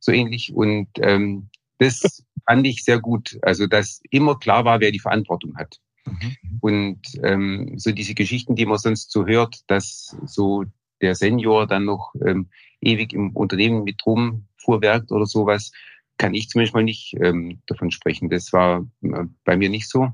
[0.00, 0.52] so ähnlich.
[0.52, 3.38] Und ähm, das fand ich sehr gut.
[3.42, 5.78] Also, dass immer klar war, wer die Verantwortung hat.
[6.06, 6.36] Mhm.
[6.60, 10.64] Und ähm, so diese Geschichten, die man sonst so hört, dass so
[11.00, 12.48] der Senior dann noch ähm,
[12.80, 15.72] ewig im Unternehmen mit rumfuhrwerkt oder sowas,
[16.18, 18.28] kann ich zumindest mal nicht ähm, davon sprechen.
[18.28, 20.08] Das war äh, bei mir nicht so.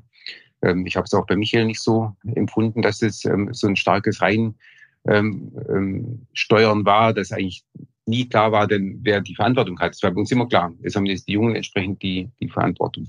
[0.62, 3.76] Ähm, ich habe es auch bei Michael nicht so empfunden, dass es ähm, so ein
[3.76, 4.54] starkes Rein
[5.08, 7.64] ähm, ähm, Steuern war, das eigentlich
[8.06, 9.92] nie klar war, denn wer die Verantwortung hat.
[9.92, 10.72] Das war bei uns immer klar.
[10.82, 13.08] Es haben jetzt die Jungen entsprechend die, die Verantwortung.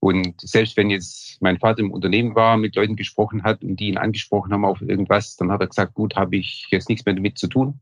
[0.00, 3.88] Und selbst wenn jetzt mein Vater im Unternehmen war, mit Leuten gesprochen hat und die
[3.88, 7.14] ihn angesprochen haben auf irgendwas, dann hat er gesagt, gut, habe ich jetzt nichts mehr
[7.14, 7.80] damit zu tun.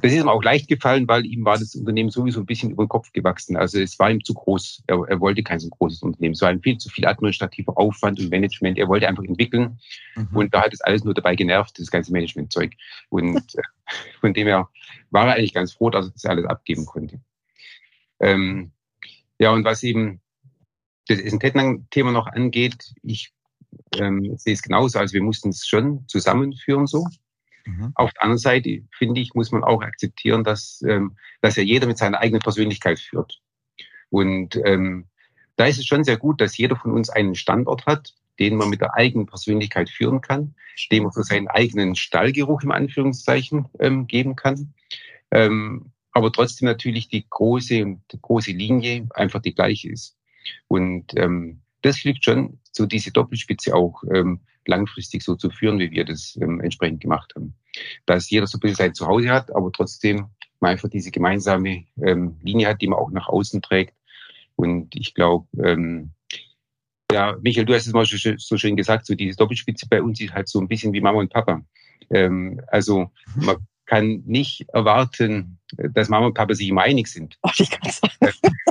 [0.00, 2.84] Das ist ihm auch leicht gefallen, weil ihm war das Unternehmen sowieso ein bisschen über
[2.84, 3.56] den Kopf gewachsen.
[3.56, 4.84] Also es war ihm zu groß.
[4.86, 6.32] Er, er wollte kein so großes Unternehmen.
[6.32, 8.78] Es war ihm viel zu viel administrativer Aufwand und Management.
[8.78, 9.78] Er wollte einfach entwickeln.
[10.16, 10.28] Mhm.
[10.32, 12.72] Und da hat es alles nur dabei genervt, das ganze Managementzeug.
[13.08, 13.62] Und äh,
[14.20, 14.68] von dem her
[15.10, 17.20] war er eigentlich ganz froh, dass er das alles abgeben konnte.
[18.20, 18.72] Ähm,
[19.38, 20.20] ja, und was eben
[21.08, 23.32] das Tettnang-Thema noch angeht, ich
[23.96, 24.98] ähm, sehe es genauso.
[24.98, 27.06] Also wir mussten es schon zusammenführen so.
[27.64, 27.92] Mhm.
[27.94, 31.86] Auf der anderen Seite, finde ich, muss man auch akzeptieren, dass, ähm, dass ja jeder
[31.86, 33.40] mit seiner eigenen Persönlichkeit führt.
[34.10, 35.06] Und ähm,
[35.56, 38.70] da ist es schon sehr gut, dass jeder von uns einen Standort hat, den man
[38.70, 40.54] mit der eigenen Persönlichkeit führen kann,
[40.90, 44.74] dem man so seinen eigenen Stallgeruch im Anführungszeichen ähm, geben kann.
[45.30, 50.16] Ähm, aber trotzdem natürlich die große, die große Linie einfach die gleiche ist.
[50.68, 55.90] Und ähm, das fliegt schon, so diese Doppelspitze auch ähm, langfristig so zu führen, wie
[55.90, 57.54] wir das ähm, entsprechend gemacht haben.
[58.06, 60.26] Dass jeder so ein bisschen sein Zuhause hat, aber trotzdem
[60.60, 63.94] man einfach diese gemeinsame ähm, Linie hat, die man auch nach außen trägt.
[64.56, 66.12] Und ich glaube, ähm,
[67.10, 70.32] ja, Michael, du hast es mal so schön gesagt, so diese Doppelspitze bei uns ist
[70.32, 71.62] halt so ein bisschen wie Mama und Papa.
[72.10, 73.44] Ähm, also mhm.
[73.44, 77.38] man kann nicht erwarten, dass Mama und Papa sich immer einig sind.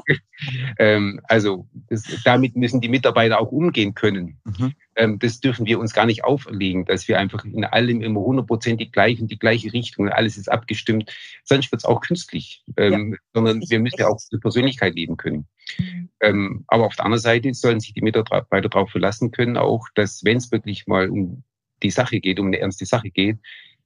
[0.04, 0.14] Oh,
[0.80, 4.40] ähm, also das, damit müssen die Mitarbeiter auch umgehen können.
[4.46, 4.74] Mhm.
[5.02, 8.92] Ähm, das dürfen wir uns gar nicht auferlegen, dass wir einfach in allem immer hundertprozentig
[8.92, 11.12] gleich in die gleiche Richtung, alles ist abgestimmt.
[11.44, 13.18] Sonst wird es auch künstlich, ähm, ja.
[13.34, 15.48] sondern wir müssen ja auch die Persönlichkeit leben können.
[15.80, 16.10] Mhm.
[16.20, 20.24] Ähm, aber auf der anderen Seite sollen sich die Mitarbeiter darauf verlassen können, auch, dass
[20.24, 21.44] wenn es wirklich mal um
[21.82, 23.40] die Sache geht, um eine ernste Sache geht,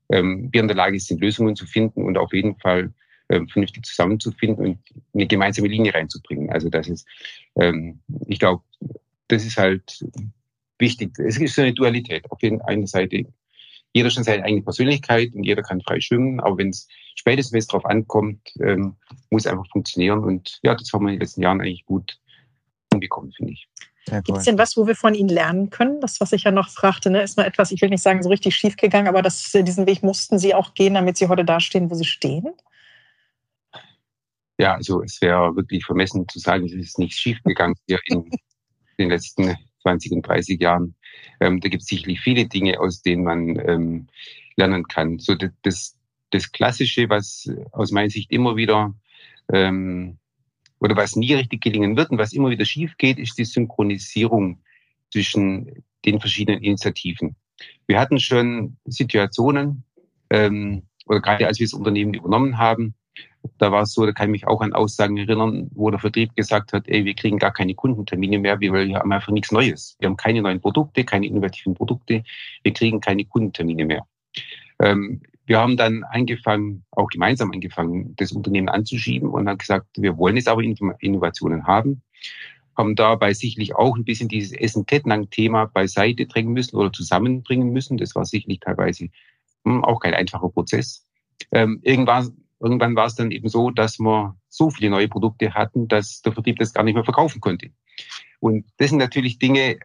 [0.09, 2.93] ähm, wir in der Lage sind, Lösungen zu finden und auf jeden Fall
[3.29, 4.79] ähm, vernünftig zusammenzufinden und
[5.13, 6.49] eine gemeinsame Linie reinzubringen.
[6.49, 7.07] Also das ist,
[7.55, 8.63] ähm, ich glaube,
[9.29, 10.03] das ist halt
[10.79, 11.17] wichtig.
[11.19, 12.29] Es ist so eine Dualität.
[12.31, 13.25] Auf jeden eine Seite
[13.95, 17.59] jeder schon seine eigene Persönlichkeit und jeder kann frei schwimmen, aber wenn es spätestens wenn
[17.59, 18.97] es darauf ankommt, ähm,
[19.29, 22.19] muss einfach funktionieren und ja, das haben wir in den letzten Jahren eigentlich gut
[22.91, 23.69] hinbekommen, finde ich.
[24.05, 26.01] Gibt es denn was, wo wir von Ihnen lernen können?
[26.01, 28.29] Das, was ich ja noch fragte, ne, ist mal etwas, ich will nicht sagen, so
[28.29, 31.89] richtig schief gegangen, aber das, diesen Weg mussten Sie auch gehen, damit Sie heute dastehen,
[31.89, 32.49] wo Sie stehen?
[34.57, 38.29] Ja, also es wäre wirklich vermessen zu sagen, es ist nicht schief gegangen hier in
[38.99, 39.55] den letzten
[39.85, 40.95] 20 und 30 Jahren.
[41.39, 44.07] Ähm, da gibt es sicherlich viele Dinge, aus denen man ähm,
[44.55, 45.19] lernen kann.
[45.19, 45.95] So das,
[46.31, 48.95] das Klassische, was aus meiner Sicht immer wieder
[49.53, 50.17] ähm,
[50.79, 54.61] oder was nie richtig gelingen wird und was immer wieder schief geht, ist die Synchronisierung
[55.11, 57.35] zwischen den verschiedenen Initiativen.
[57.87, 59.83] Wir hatten schon Situationen,
[60.31, 62.95] ähm, oder gerade als wir das Unternehmen übernommen haben,
[63.57, 66.35] da war es so, da kann ich mich auch an Aussagen erinnern, wo der Vertrieb
[66.35, 69.95] gesagt hat, ey, wir kriegen gar keine Kundentermine mehr, weil wir haben einfach nichts Neues.
[69.99, 72.23] Wir haben keine neuen Produkte, keine innovativen Produkte,
[72.63, 74.05] wir kriegen keine Kundentermine mehr.
[74.79, 80.17] Ähm, wir haben dann angefangen, auch gemeinsam angefangen, das Unternehmen anzuschieben und haben gesagt, wir
[80.17, 82.01] wollen jetzt aber Innovationen haben.
[82.75, 87.97] haben dabei sicherlich auch ein bisschen dieses Essen-Tettnang-Thema beiseite drängen müssen oder zusammenbringen müssen.
[87.97, 89.09] Das war sicherlich teilweise
[89.65, 91.05] hm, auch kein einfacher Prozess.
[91.51, 95.87] Ähm, irgendwann, irgendwann war es dann eben so, dass wir so viele neue Produkte hatten,
[95.87, 97.69] dass der Vertrieb das gar nicht mehr verkaufen konnte.
[98.39, 99.79] Und das sind natürlich Dinge,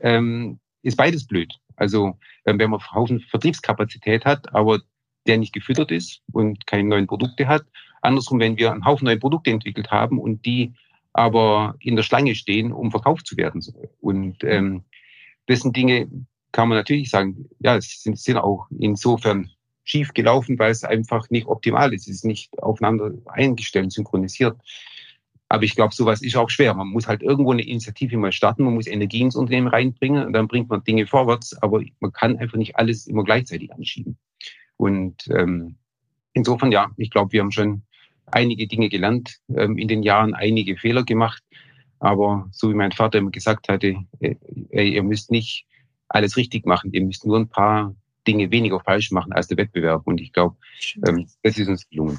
[0.00, 1.52] ähm, ist beides blöd.
[1.76, 4.80] Also ähm, wenn man einen Haufen Vertriebskapazität hat, aber
[5.26, 7.64] der nicht gefüttert ist und keine neuen Produkte hat.
[8.00, 10.74] Andersrum, wenn wir einen Haufen neue Produkte entwickelt haben und die
[11.12, 13.62] aber in der Schlange stehen, um verkauft zu werden.
[14.00, 14.84] Und ähm,
[15.46, 16.08] das sind Dinge,
[16.52, 19.50] kann man natürlich sagen, ja, es sind, sind auch insofern
[19.84, 22.08] schief gelaufen, weil es einfach nicht optimal ist.
[22.08, 24.56] Es ist nicht aufeinander eingestellt, synchronisiert.
[25.48, 26.72] Aber ich glaube, sowas ist auch schwer.
[26.72, 30.32] Man muss halt irgendwo eine Initiative mal starten, man muss Energie ins Unternehmen reinbringen und
[30.32, 34.16] dann bringt man Dinge vorwärts, aber man kann einfach nicht alles immer gleichzeitig anschieben.
[34.78, 35.76] Und ähm,
[36.32, 37.82] insofern, ja, ich glaube, wir haben schon
[38.26, 41.42] einige Dinge gelernt, ähm, in den Jahren einige Fehler gemacht.
[41.98, 44.36] Aber so wie mein Vater immer gesagt hatte, äh,
[44.88, 45.66] ihr müsst nicht
[46.08, 47.94] alles richtig machen, ihr müsst nur ein paar
[48.26, 50.02] Dinge weniger falsch machen als der Wettbewerb.
[50.04, 50.56] Und ich glaube,
[51.06, 52.18] ähm, das ist uns gelungen.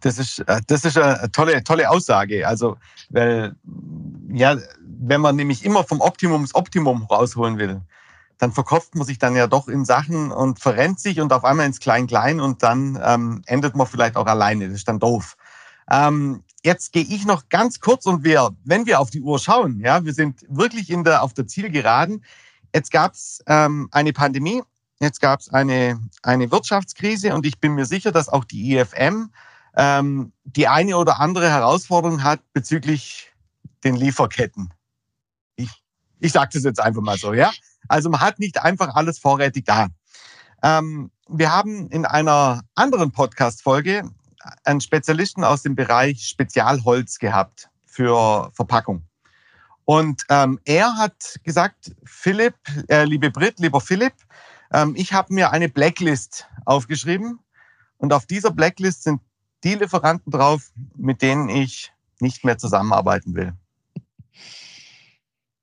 [0.00, 2.46] Das ist, äh, das ist eine tolle, tolle Aussage.
[2.46, 2.76] Also,
[3.10, 3.56] weil,
[4.32, 7.80] ja, wenn man nämlich immer vom Optimum das Optimum rausholen will,
[8.38, 11.66] dann verkopft man sich dann ja doch in Sachen und verrennt sich und auf einmal
[11.66, 14.68] ins Klein-Klein und dann ähm, endet man vielleicht auch alleine.
[14.68, 15.36] Das ist dann doof.
[15.90, 19.80] Ähm, jetzt gehe ich noch ganz kurz und wir, wenn wir auf die Uhr schauen,
[19.80, 22.24] ja, wir sind wirklich in der, auf der Zielgeraden.
[22.74, 24.62] Jetzt gab es ähm, eine Pandemie,
[25.00, 29.30] jetzt gab es eine, eine Wirtschaftskrise und ich bin mir sicher, dass auch die IFM
[29.76, 33.32] ähm, die eine oder andere Herausforderung hat bezüglich
[33.84, 34.72] den Lieferketten.
[35.56, 35.70] Ich,
[36.18, 37.52] ich sage das jetzt einfach mal so, ja.
[37.86, 39.88] Also man hat nicht einfach alles vorrätig da.
[40.62, 44.10] Ähm, wir haben in einer anderen Podcast-Folge
[44.64, 49.04] einen Spezialisten aus dem Bereich Spezialholz gehabt für Verpackung.
[49.84, 52.56] Und ähm, er hat gesagt, Philipp,
[52.88, 54.14] äh, liebe Brit, lieber Philipp,
[54.72, 57.40] ähm, ich habe mir eine Blacklist aufgeschrieben
[57.96, 59.20] und auf dieser Blacklist sind
[59.64, 63.54] die Lieferanten drauf, mit denen ich nicht mehr zusammenarbeiten will.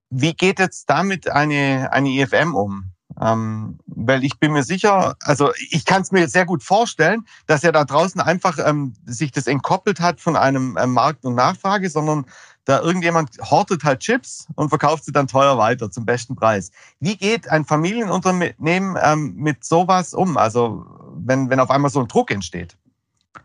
[0.09, 2.91] Wie geht jetzt damit eine, eine IFM um?
[3.19, 7.63] Ähm, weil ich bin mir sicher, also ich kann es mir sehr gut vorstellen, dass
[7.63, 11.89] er da draußen einfach ähm, sich das entkoppelt hat von einem ähm, Markt und Nachfrage,
[11.89, 12.25] sondern
[12.65, 16.71] da irgendjemand hortet halt Chips und verkauft sie dann teuer weiter zum besten Preis.
[16.99, 20.35] Wie geht ein Familienunternehmen ähm, mit sowas um?
[20.35, 22.75] Also wenn, wenn auf einmal so ein Druck entsteht?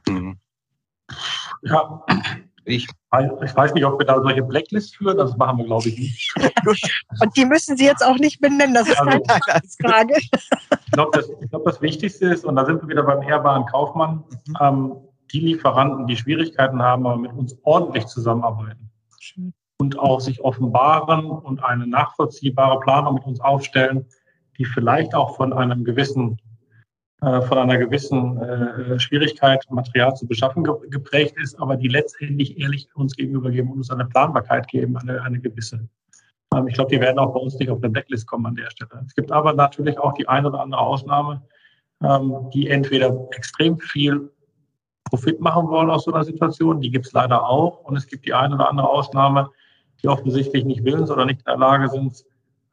[0.08, 0.38] Mhm.
[1.62, 2.02] Ja,
[2.64, 5.98] ich, ich weiß nicht, ob wir da solche Blacklist führen, das machen wir, glaube ich,
[5.98, 6.34] nicht.
[7.20, 10.14] Und die müssen Sie jetzt auch nicht benennen, das ist also, keine Frage.
[10.18, 10.30] Ich
[10.92, 14.56] glaube, das, glaub, das Wichtigste ist, und da sind wir wieder beim ehrbaren Kaufmann, mhm.
[14.60, 14.96] ähm,
[15.32, 18.89] die Lieferanten, die Schwierigkeiten haben, aber mit uns ordentlich zusammenarbeiten
[19.78, 24.06] und auch sich offenbaren und eine nachvollziehbare Planung mit uns aufstellen,
[24.58, 26.38] die vielleicht auch von einem gewissen
[27.22, 32.88] äh, von einer gewissen äh, Schwierigkeit, Material zu beschaffen, geprägt ist, aber die letztendlich ehrlich
[32.94, 35.86] uns gegenüber geben und uns eine Planbarkeit geben, eine, eine gewisse.
[36.54, 38.70] Ähm, ich glaube, die werden auch bei uns nicht auf eine Blacklist kommen an der
[38.70, 39.04] Stelle.
[39.06, 41.42] Es gibt aber natürlich auch die eine oder andere Ausnahme,
[42.02, 44.30] ähm, die entweder extrem viel
[45.10, 47.84] Profit machen wollen aus so einer Situation, die gibt es leider auch.
[47.84, 49.50] Und es gibt die eine oder andere Ausnahme,
[50.02, 52.24] die offensichtlich nicht willens oder nicht in der Lage sind,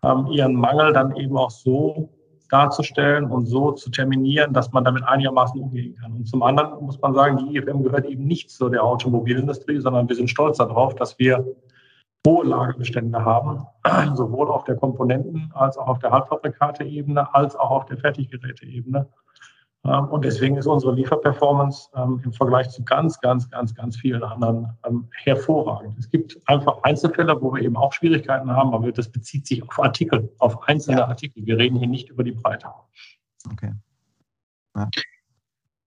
[0.03, 2.09] ähm, ihren Mangel dann eben auch so
[2.49, 6.13] darzustellen und so zu terminieren, dass man damit einigermaßen umgehen kann.
[6.13, 10.07] Und zum anderen muss man sagen, die IFM gehört eben nicht zu der Automobilindustrie, sondern
[10.07, 11.45] wir sind stolz darauf, dass wir
[12.25, 13.65] hohe Lagerbestände haben,
[14.15, 19.07] sowohl auf der Komponenten- als auch auf der Halbfabrikate-Ebene, als auch auf der Fertiggeräte-Ebene.
[19.85, 24.23] Ähm, und deswegen ist unsere Lieferperformance ähm, im Vergleich zu ganz, ganz, ganz, ganz vielen
[24.23, 25.97] anderen ähm, hervorragend.
[25.97, 29.79] Es gibt einfach Einzelfälle, wo wir eben auch Schwierigkeiten haben, aber das bezieht sich auf
[29.79, 31.07] Artikel, auf einzelne ja.
[31.07, 31.45] Artikel.
[31.45, 32.67] Wir reden hier nicht über die Breite.
[33.51, 33.73] Okay.
[34.75, 34.89] Ja,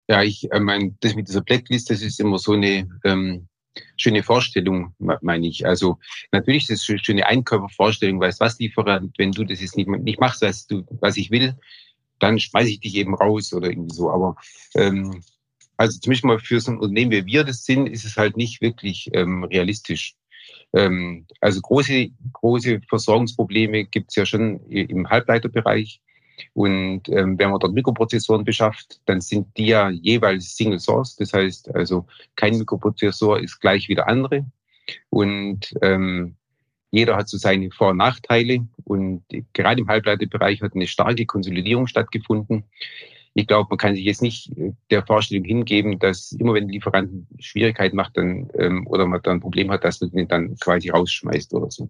[0.08, 3.48] ja ich meine, das mit dieser Blacklist, das ist immer so eine ähm,
[3.96, 5.66] schöne Vorstellung, meine ich.
[5.66, 5.98] Also
[6.32, 10.20] natürlich ist es eine schöne Einkörpervorstellung, weißt was, Lieferant, wenn du das jetzt nicht, nicht
[10.20, 11.56] machst, was, du, was ich will,
[12.22, 14.10] dann schmeiße ich dich eben raus oder irgendwie so.
[14.10, 14.36] Aber
[14.74, 15.22] ähm,
[15.76, 18.60] also zumindest mal für so ein Unternehmen, wie wir das sind, ist es halt nicht
[18.60, 20.14] wirklich ähm, realistisch.
[20.72, 26.00] Ähm, also große, große Versorgungsprobleme gibt es ja schon im Halbleiterbereich.
[26.54, 31.16] Und ähm, wenn man dort Mikroprozessoren beschafft, dann sind die ja jeweils Single Source.
[31.16, 32.06] Das heißt also,
[32.36, 34.46] kein Mikroprozessor ist gleich wie der andere.
[35.10, 36.36] Und ähm,
[36.90, 39.22] jeder hat so seine Vor- und Nachteile und
[39.52, 42.64] gerade im Halbleiterbereich hat eine starke Konsolidierung stattgefunden.
[43.34, 46.70] ich glaube, man kann sich jetzt nicht äh, der Vorstellung hingeben, dass immer wenn ein
[46.70, 50.56] Lieferanten Schwierigkeiten macht, dann ähm, oder man dann ein Problem hat, dass man den dann
[50.56, 51.88] quasi rausschmeißt oder so.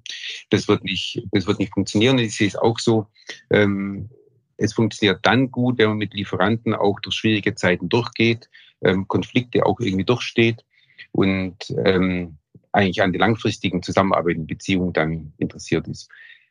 [0.51, 2.19] Das wird nicht, das wird nicht funktionieren.
[2.19, 3.07] Ich sehe es auch so.
[3.51, 4.11] Ähm,
[4.59, 8.51] es funktioniert dann gut, wenn man mit Lieferanten auch durch schwierige Zeiten durchgeht,
[8.83, 10.65] ähm, Konflikte auch irgendwie durchsteht
[11.13, 12.37] und ähm,
[12.73, 16.09] eigentlich an der langfristigen Zusammenarbeit und Beziehung dann interessiert ist.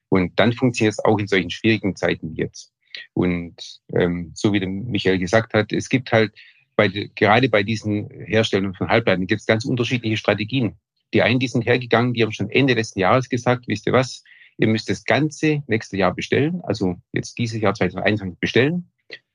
[0.09, 2.73] Und dann funktioniert es auch in solchen schwierigen Zeiten jetzt.
[3.13, 6.33] Und ähm, so wie der Michael gesagt hat, es gibt halt
[6.75, 10.77] bei, gerade bei diesen Herstellern von Halbleitern gibt es ganz unterschiedliche Strategien.
[11.13, 14.23] Die einen, die sind hergegangen, die haben schon Ende letzten Jahres gesagt, wisst ihr was,
[14.57, 18.91] ihr müsst das ganze nächste Jahr bestellen, also jetzt dieses Jahr 2021 bestellen.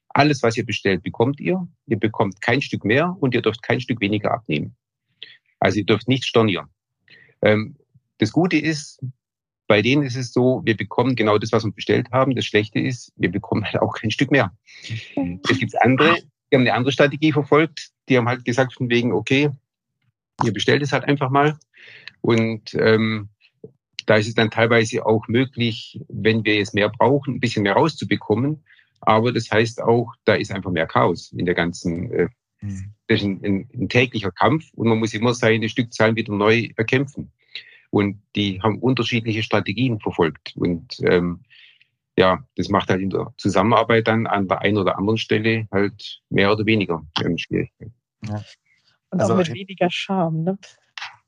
[0.09, 1.67] Alles, was ihr bestellt, bekommt ihr.
[1.87, 4.77] Ihr bekommt kein Stück mehr und ihr dürft kein Stück weniger abnehmen.
[5.59, 6.69] Also ihr dürft nicht stornieren.
[7.45, 7.77] Ähm,
[8.19, 9.01] das Gute ist,
[9.67, 12.35] bei denen ist es so, wir bekommen genau das, was wir bestellt haben.
[12.35, 14.53] Das Schlechte ist, wir bekommen halt auch kein Stück mehr.
[15.49, 16.17] Es gibt andere,
[16.51, 17.91] die haben eine andere Strategie verfolgt.
[18.09, 19.51] Die haben halt gesagt von wegen, okay,
[20.45, 21.59] ihr bestellt es halt einfach mal.
[22.21, 23.31] Und ähm,
[24.07, 27.75] da ist es dann teilweise auch möglich, wenn wir jetzt mehr brauchen, ein bisschen mehr
[27.75, 28.65] rauszubekommen.
[29.01, 32.29] Aber das heißt auch, da ist einfach mehr Chaos in der ganzen, äh,
[32.61, 32.93] mhm.
[33.07, 36.71] das ist ein, ein, ein täglicher Kampf und man muss immer seine Stückzahlen wieder neu
[36.77, 37.31] erkämpfen.
[37.95, 40.53] Und die haben unterschiedliche Strategien verfolgt.
[40.57, 41.45] Und ähm,
[42.19, 46.21] ja, das macht halt in der Zusammenarbeit dann an der einen oder anderen Stelle halt
[46.29, 47.95] mehr oder weniger ähm, Schwierigkeiten.
[48.27, 48.43] Ja.
[49.11, 50.43] Und auch also, mit weniger Charme.
[50.43, 50.59] Ne?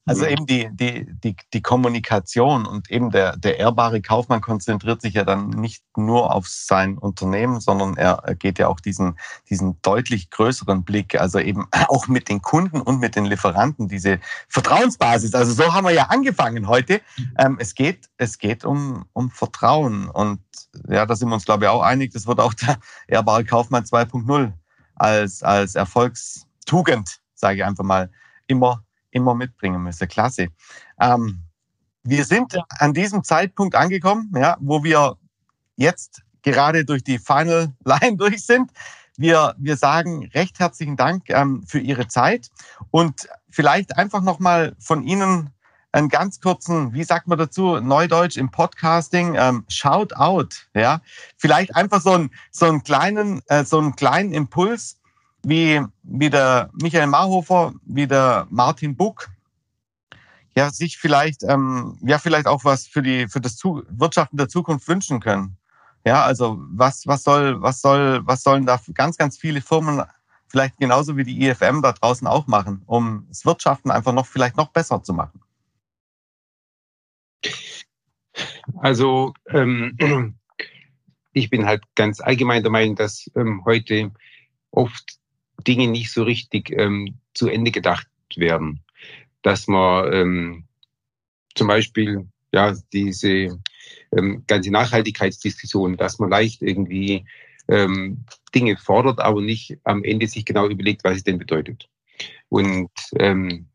[0.06, 0.30] Also mhm.
[0.30, 5.24] eben die, die, die, die Kommunikation und eben der, der ehrbare Kaufmann konzentriert sich ja
[5.24, 9.18] dann nicht nur auf sein Unternehmen, sondern er geht ja auch diesen,
[9.50, 14.20] diesen deutlich größeren Blick, also eben auch mit den Kunden und mit den Lieferanten, diese
[14.48, 15.34] Vertrauensbasis.
[15.34, 17.00] Also so haben wir ja angefangen heute.
[17.36, 20.40] Ähm, es geht, es geht um, um Vertrauen und
[20.88, 22.78] ja, da sind wir uns glaube ich auch einig, das wird auch der
[23.08, 24.52] ehrbare Kaufmann 2.0
[24.94, 28.08] als, als Erfolgstugend, sage ich einfach mal,
[28.46, 28.85] immer
[29.16, 30.06] immer mitbringen müsse.
[30.06, 30.48] Klasse.
[31.00, 31.42] Ähm,
[32.04, 35.16] wir sind an diesem Zeitpunkt angekommen, ja, wo wir
[35.74, 38.70] jetzt gerade durch die Final Line durch sind.
[39.16, 42.50] Wir, wir sagen recht herzlichen Dank ähm, für Ihre Zeit
[42.90, 45.50] und vielleicht einfach nochmal von Ihnen
[45.92, 51.00] einen ganz kurzen, wie sagt man dazu, Neudeutsch im Podcasting, ähm, Shout out, ja.
[51.38, 54.98] Vielleicht einfach so einen, so einen kleinen, äh, so einen kleinen Impuls,
[55.46, 59.28] wie, wie der Michael Marhofer, wie der Martin Buck,
[60.56, 64.48] ja, sich vielleicht, ähm, ja, vielleicht auch was für die, für das Zu Wirtschaften der
[64.48, 65.56] Zukunft wünschen können.
[66.04, 70.02] Ja, also was, was soll, was soll, was sollen da ganz, ganz viele Firmen
[70.48, 74.56] vielleicht genauso wie die IFM da draußen auch machen, um das Wirtschaften einfach noch, vielleicht
[74.56, 75.40] noch besser zu machen?
[78.78, 80.34] Also, ähm,
[81.32, 84.10] ich bin halt ganz allgemein der Meinung, dass ähm, heute
[84.72, 85.20] oft
[85.66, 88.82] Dinge nicht so richtig ähm, zu Ende gedacht werden.
[89.42, 90.64] Dass man ähm,
[91.54, 93.58] zum Beispiel ja diese
[94.16, 97.24] ähm, ganze Nachhaltigkeitsdiskussion, dass man leicht irgendwie
[97.68, 101.88] ähm, Dinge fordert, aber nicht am Ende sich genau überlegt, was es denn bedeutet.
[102.48, 103.68] Und ähm,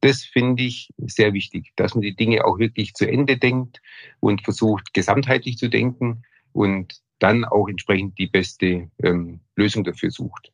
[0.00, 3.80] das finde ich sehr wichtig, dass man die Dinge auch wirklich zu Ende denkt
[4.20, 6.22] und versucht, gesamtheitlich zu denken
[6.52, 10.52] und dann auch entsprechend die beste ähm, Lösung dafür sucht.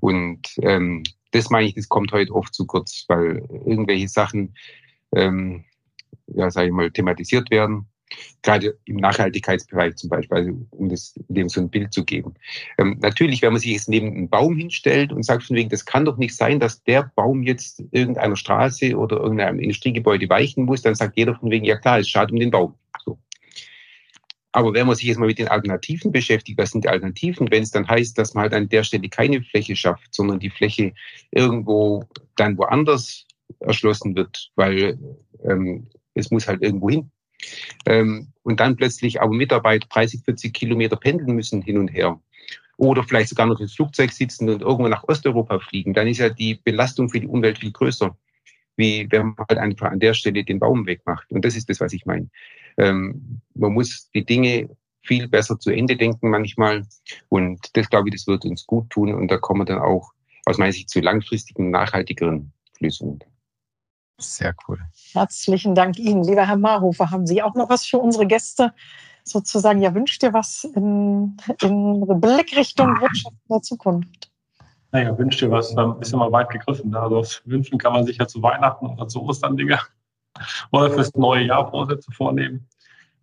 [0.00, 1.02] Und ähm,
[1.32, 4.54] das meine ich, das kommt heute oft zu kurz, weil irgendwelche Sachen,
[5.14, 5.64] ähm,
[6.28, 7.86] ja, sage ich mal, thematisiert werden.
[8.42, 12.34] Gerade im Nachhaltigkeitsbereich zum Beispiel, also um das dem so ein Bild zu geben.
[12.78, 15.84] Ähm, natürlich, wenn man sich jetzt neben einen Baum hinstellt und sagt von wegen, das
[15.84, 20.82] kann doch nicht sein, dass der Baum jetzt irgendeiner Straße oder irgendeinem Industriegebäude weichen muss,
[20.82, 22.74] dann sagt jeder von wegen, ja klar, es schadet um den Baum.
[24.56, 27.62] Aber wenn man sich jetzt mal mit den Alternativen beschäftigt, was sind die Alternativen, wenn
[27.62, 30.94] es dann heißt, dass man halt an der Stelle keine Fläche schafft, sondern die Fläche
[31.30, 32.04] irgendwo
[32.36, 33.26] dann woanders
[33.60, 34.98] erschlossen wird, weil
[35.44, 37.10] ähm, es muss halt irgendwo hin.
[37.84, 42.18] Ähm, und dann plötzlich aber Mitarbeiter 30, 40 Kilometer pendeln müssen hin und her.
[42.78, 46.30] Oder vielleicht sogar noch ins Flugzeug sitzen und irgendwo nach Osteuropa fliegen, dann ist ja
[46.30, 48.16] die Belastung für die Umwelt viel größer
[48.76, 51.30] wie wenn man halt einfach an der Stelle den Baum wegmacht.
[51.30, 52.28] Und das ist das, was ich meine.
[52.76, 54.68] Ähm, man muss die Dinge
[55.02, 56.84] viel besser zu Ende denken manchmal.
[57.28, 59.14] Und das, glaube ich, das wird uns gut tun.
[59.14, 60.12] Und da kommen wir dann auch
[60.44, 63.20] aus meiner Sicht zu langfristigen, nachhaltigeren Lösungen.
[64.18, 64.78] Sehr cool.
[65.12, 67.10] Herzlichen Dank Ihnen, lieber Herr Marhofer.
[67.10, 68.72] Haben Sie auch noch was für unsere Gäste?
[69.24, 74.30] Sozusagen, ja, wünscht ihr was in, in Blickrichtung Wirtschaft der Zukunft?
[74.92, 76.94] Naja, wünscht dir was, ein bisschen mal weit gegriffen.
[76.94, 79.78] Also wünschen kann man sich ja zu Weihnachten oder zu Ostern Dinge
[80.72, 82.68] oder fürs neue Jahr Vorsätze vornehmen.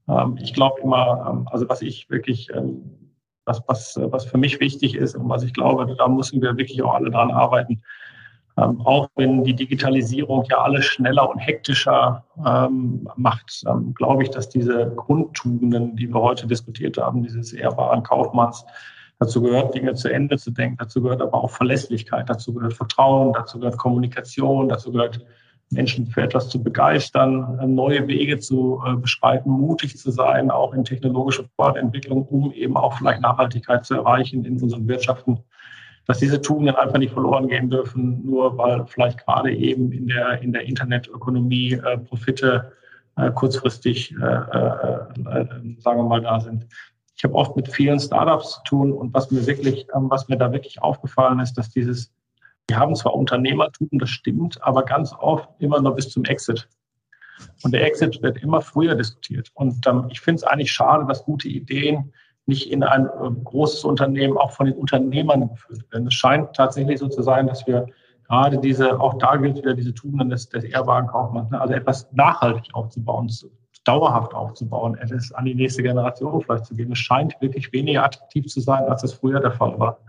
[0.07, 3.03] Ähm, ich glaube immer, ähm, also was ich wirklich ähm,
[3.45, 6.81] was, was, was für mich wichtig ist und was ich glaube, da müssen wir wirklich
[6.81, 7.81] auch alle dran arbeiten.
[8.55, 13.63] Ähm, auch wenn die Digitalisierung ja alles schneller und hektischer ähm, macht,
[13.95, 18.63] glaube ich, dass diese Grundtugenden, die wir heute diskutiert haben, dieses ehrbaren Kaufmanns,
[19.19, 23.33] dazu gehört, Dinge zu Ende zu denken, dazu gehört aber auch Verlässlichkeit, dazu gehört Vertrauen,
[23.33, 25.25] dazu gehört Kommunikation, dazu gehört
[25.73, 30.73] Menschen für etwas zu begeistern, äh, neue Wege zu äh, beschreiten, mutig zu sein, auch
[30.73, 35.39] in technologische Fortentwicklung, um eben auch vielleicht Nachhaltigkeit zu erreichen in unseren Wirtschaften,
[36.05, 40.41] dass diese Tugenden einfach nicht verloren gehen dürfen, nur weil vielleicht gerade eben in der,
[40.41, 42.73] in der Internetökonomie äh, Profite
[43.15, 46.67] äh, kurzfristig, äh, äh, sagen wir mal, da sind.
[47.15, 50.37] Ich habe oft mit vielen Startups zu tun und was mir wirklich, ähm, was mir
[50.37, 52.11] da wirklich aufgefallen ist, dass dieses
[52.69, 56.67] die haben zwar Unternehmertum, das stimmt, aber ganz oft immer nur bis zum Exit.
[57.63, 59.51] Und der Exit wird immer früher diskutiert.
[59.53, 62.13] Und ähm, ich finde es eigentlich schade, dass gute Ideen
[62.45, 66.07] nicht in ein äh, großes Unternehmen auch von den Unternehmern geführt werden.
[66.07, 67.87] Es scheint tatsächlich so zu sein, dass wir
[68.27, 71.59] gerade diese, auch da gilt wieder diese Tugenden des, des ehrbaren Kaufmanns, ne?
[71.59, 73.29] also etwas nachhaltig aufzubauen,
[73.83, 76.93] dauerhaft aufzubauen, es an die nächste Generation vielleicht zu geben.
[76.93, 79.99] Es scheint wirklich weniger attraktiv zu sein, als es früher der Fall war.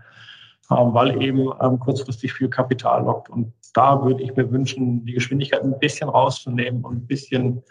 [0.71, 3.29] Ähm, weil eben ähm, kurzfristig viel Kapital lockt.
[3.29, 7.61] Und da würde ich mir wünschen, die Geschwindigkeit ein bisschen rauszunehmen und ein bisschen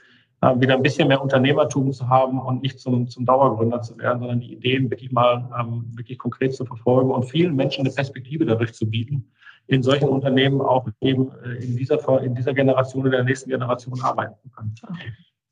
[0.44, 4.20] äh, wieder ein bisschen mehr Unternehmertum zu haben und nicht zum, zum Dauergründer zu werden,
[4.20, 8.44] sondern die Ideen wirklich mal ähm, wirklich konkret zu verfolgen und vielen Menschen eine Perspektive
[8.44, 9.28] dadurch zu bieten,
[9.66, 14.00] in solchen Unternehmen auch eben äh, in dieser, in dieser Generation oder der nächsten Generation
[14.02, 14.74] arbeiten zu können.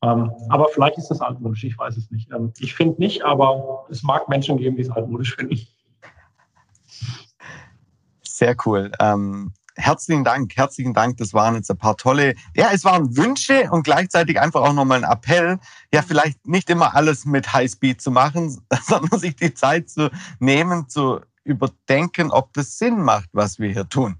[0.02, 2.30] Ähm, aber vielleicht ist das altmodisch, ich weiß es nicht.
[2.32, 5.66] Ähm, ich finde nicht, aber es mag Menschen geben, die es altmodisch finden.
[8.24, 8.90] Sehr cool.
[8.98, 11.18] Ähm, herzlichen Dank, herzlichen Dank.
[11.18, 15.04] Das waren jetzt ein paar tolle, ja, es waren Wünsche und gleichzeitig einfach auch nochmal
[15.04, 15.58] ein Appell,
[15.94, 20.88] ja, vielleicht nicht immer alles mit Highspeed zu machen, sondern sich die Zeit zu nehmen,
[20.88, 24.16] zu überdenken, ob das Sinn macht, was wir hier tun.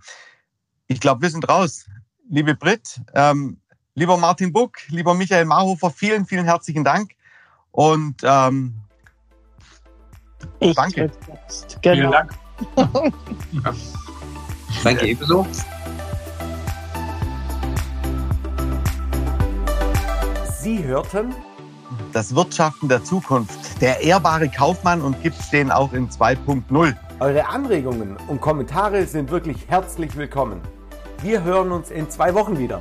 [0.87, 1.87] Ich glaube, wir sind raus.
[2.29, 3.62] Liebe Brit, ähm,
[3.95, 7.13] lieber Martin Buck, lieber Michael Marhofer, vielen, vielen herzlichen Dank.
[7.71, 8.75] Und ähm,
[10.61, 11.11] ich danke.
[11.83, 11.95] Genau.
[11.95, 12.33] Vielen Dank.
[14.85, 15.47] Danke ebenso.
[20.61, 21.35] Sie hörten
[22.13, 26.95] das Wirtschaften der Zukunft, der ehrbare Kaufmann und gibt es den auch in 2.0.
[27.21, 30.61] Eure Anregungen und Kommentare sind wirklich herzlich willkommen.
[31.23, 32.81] Wir hören uns in zwei Wochen wieder.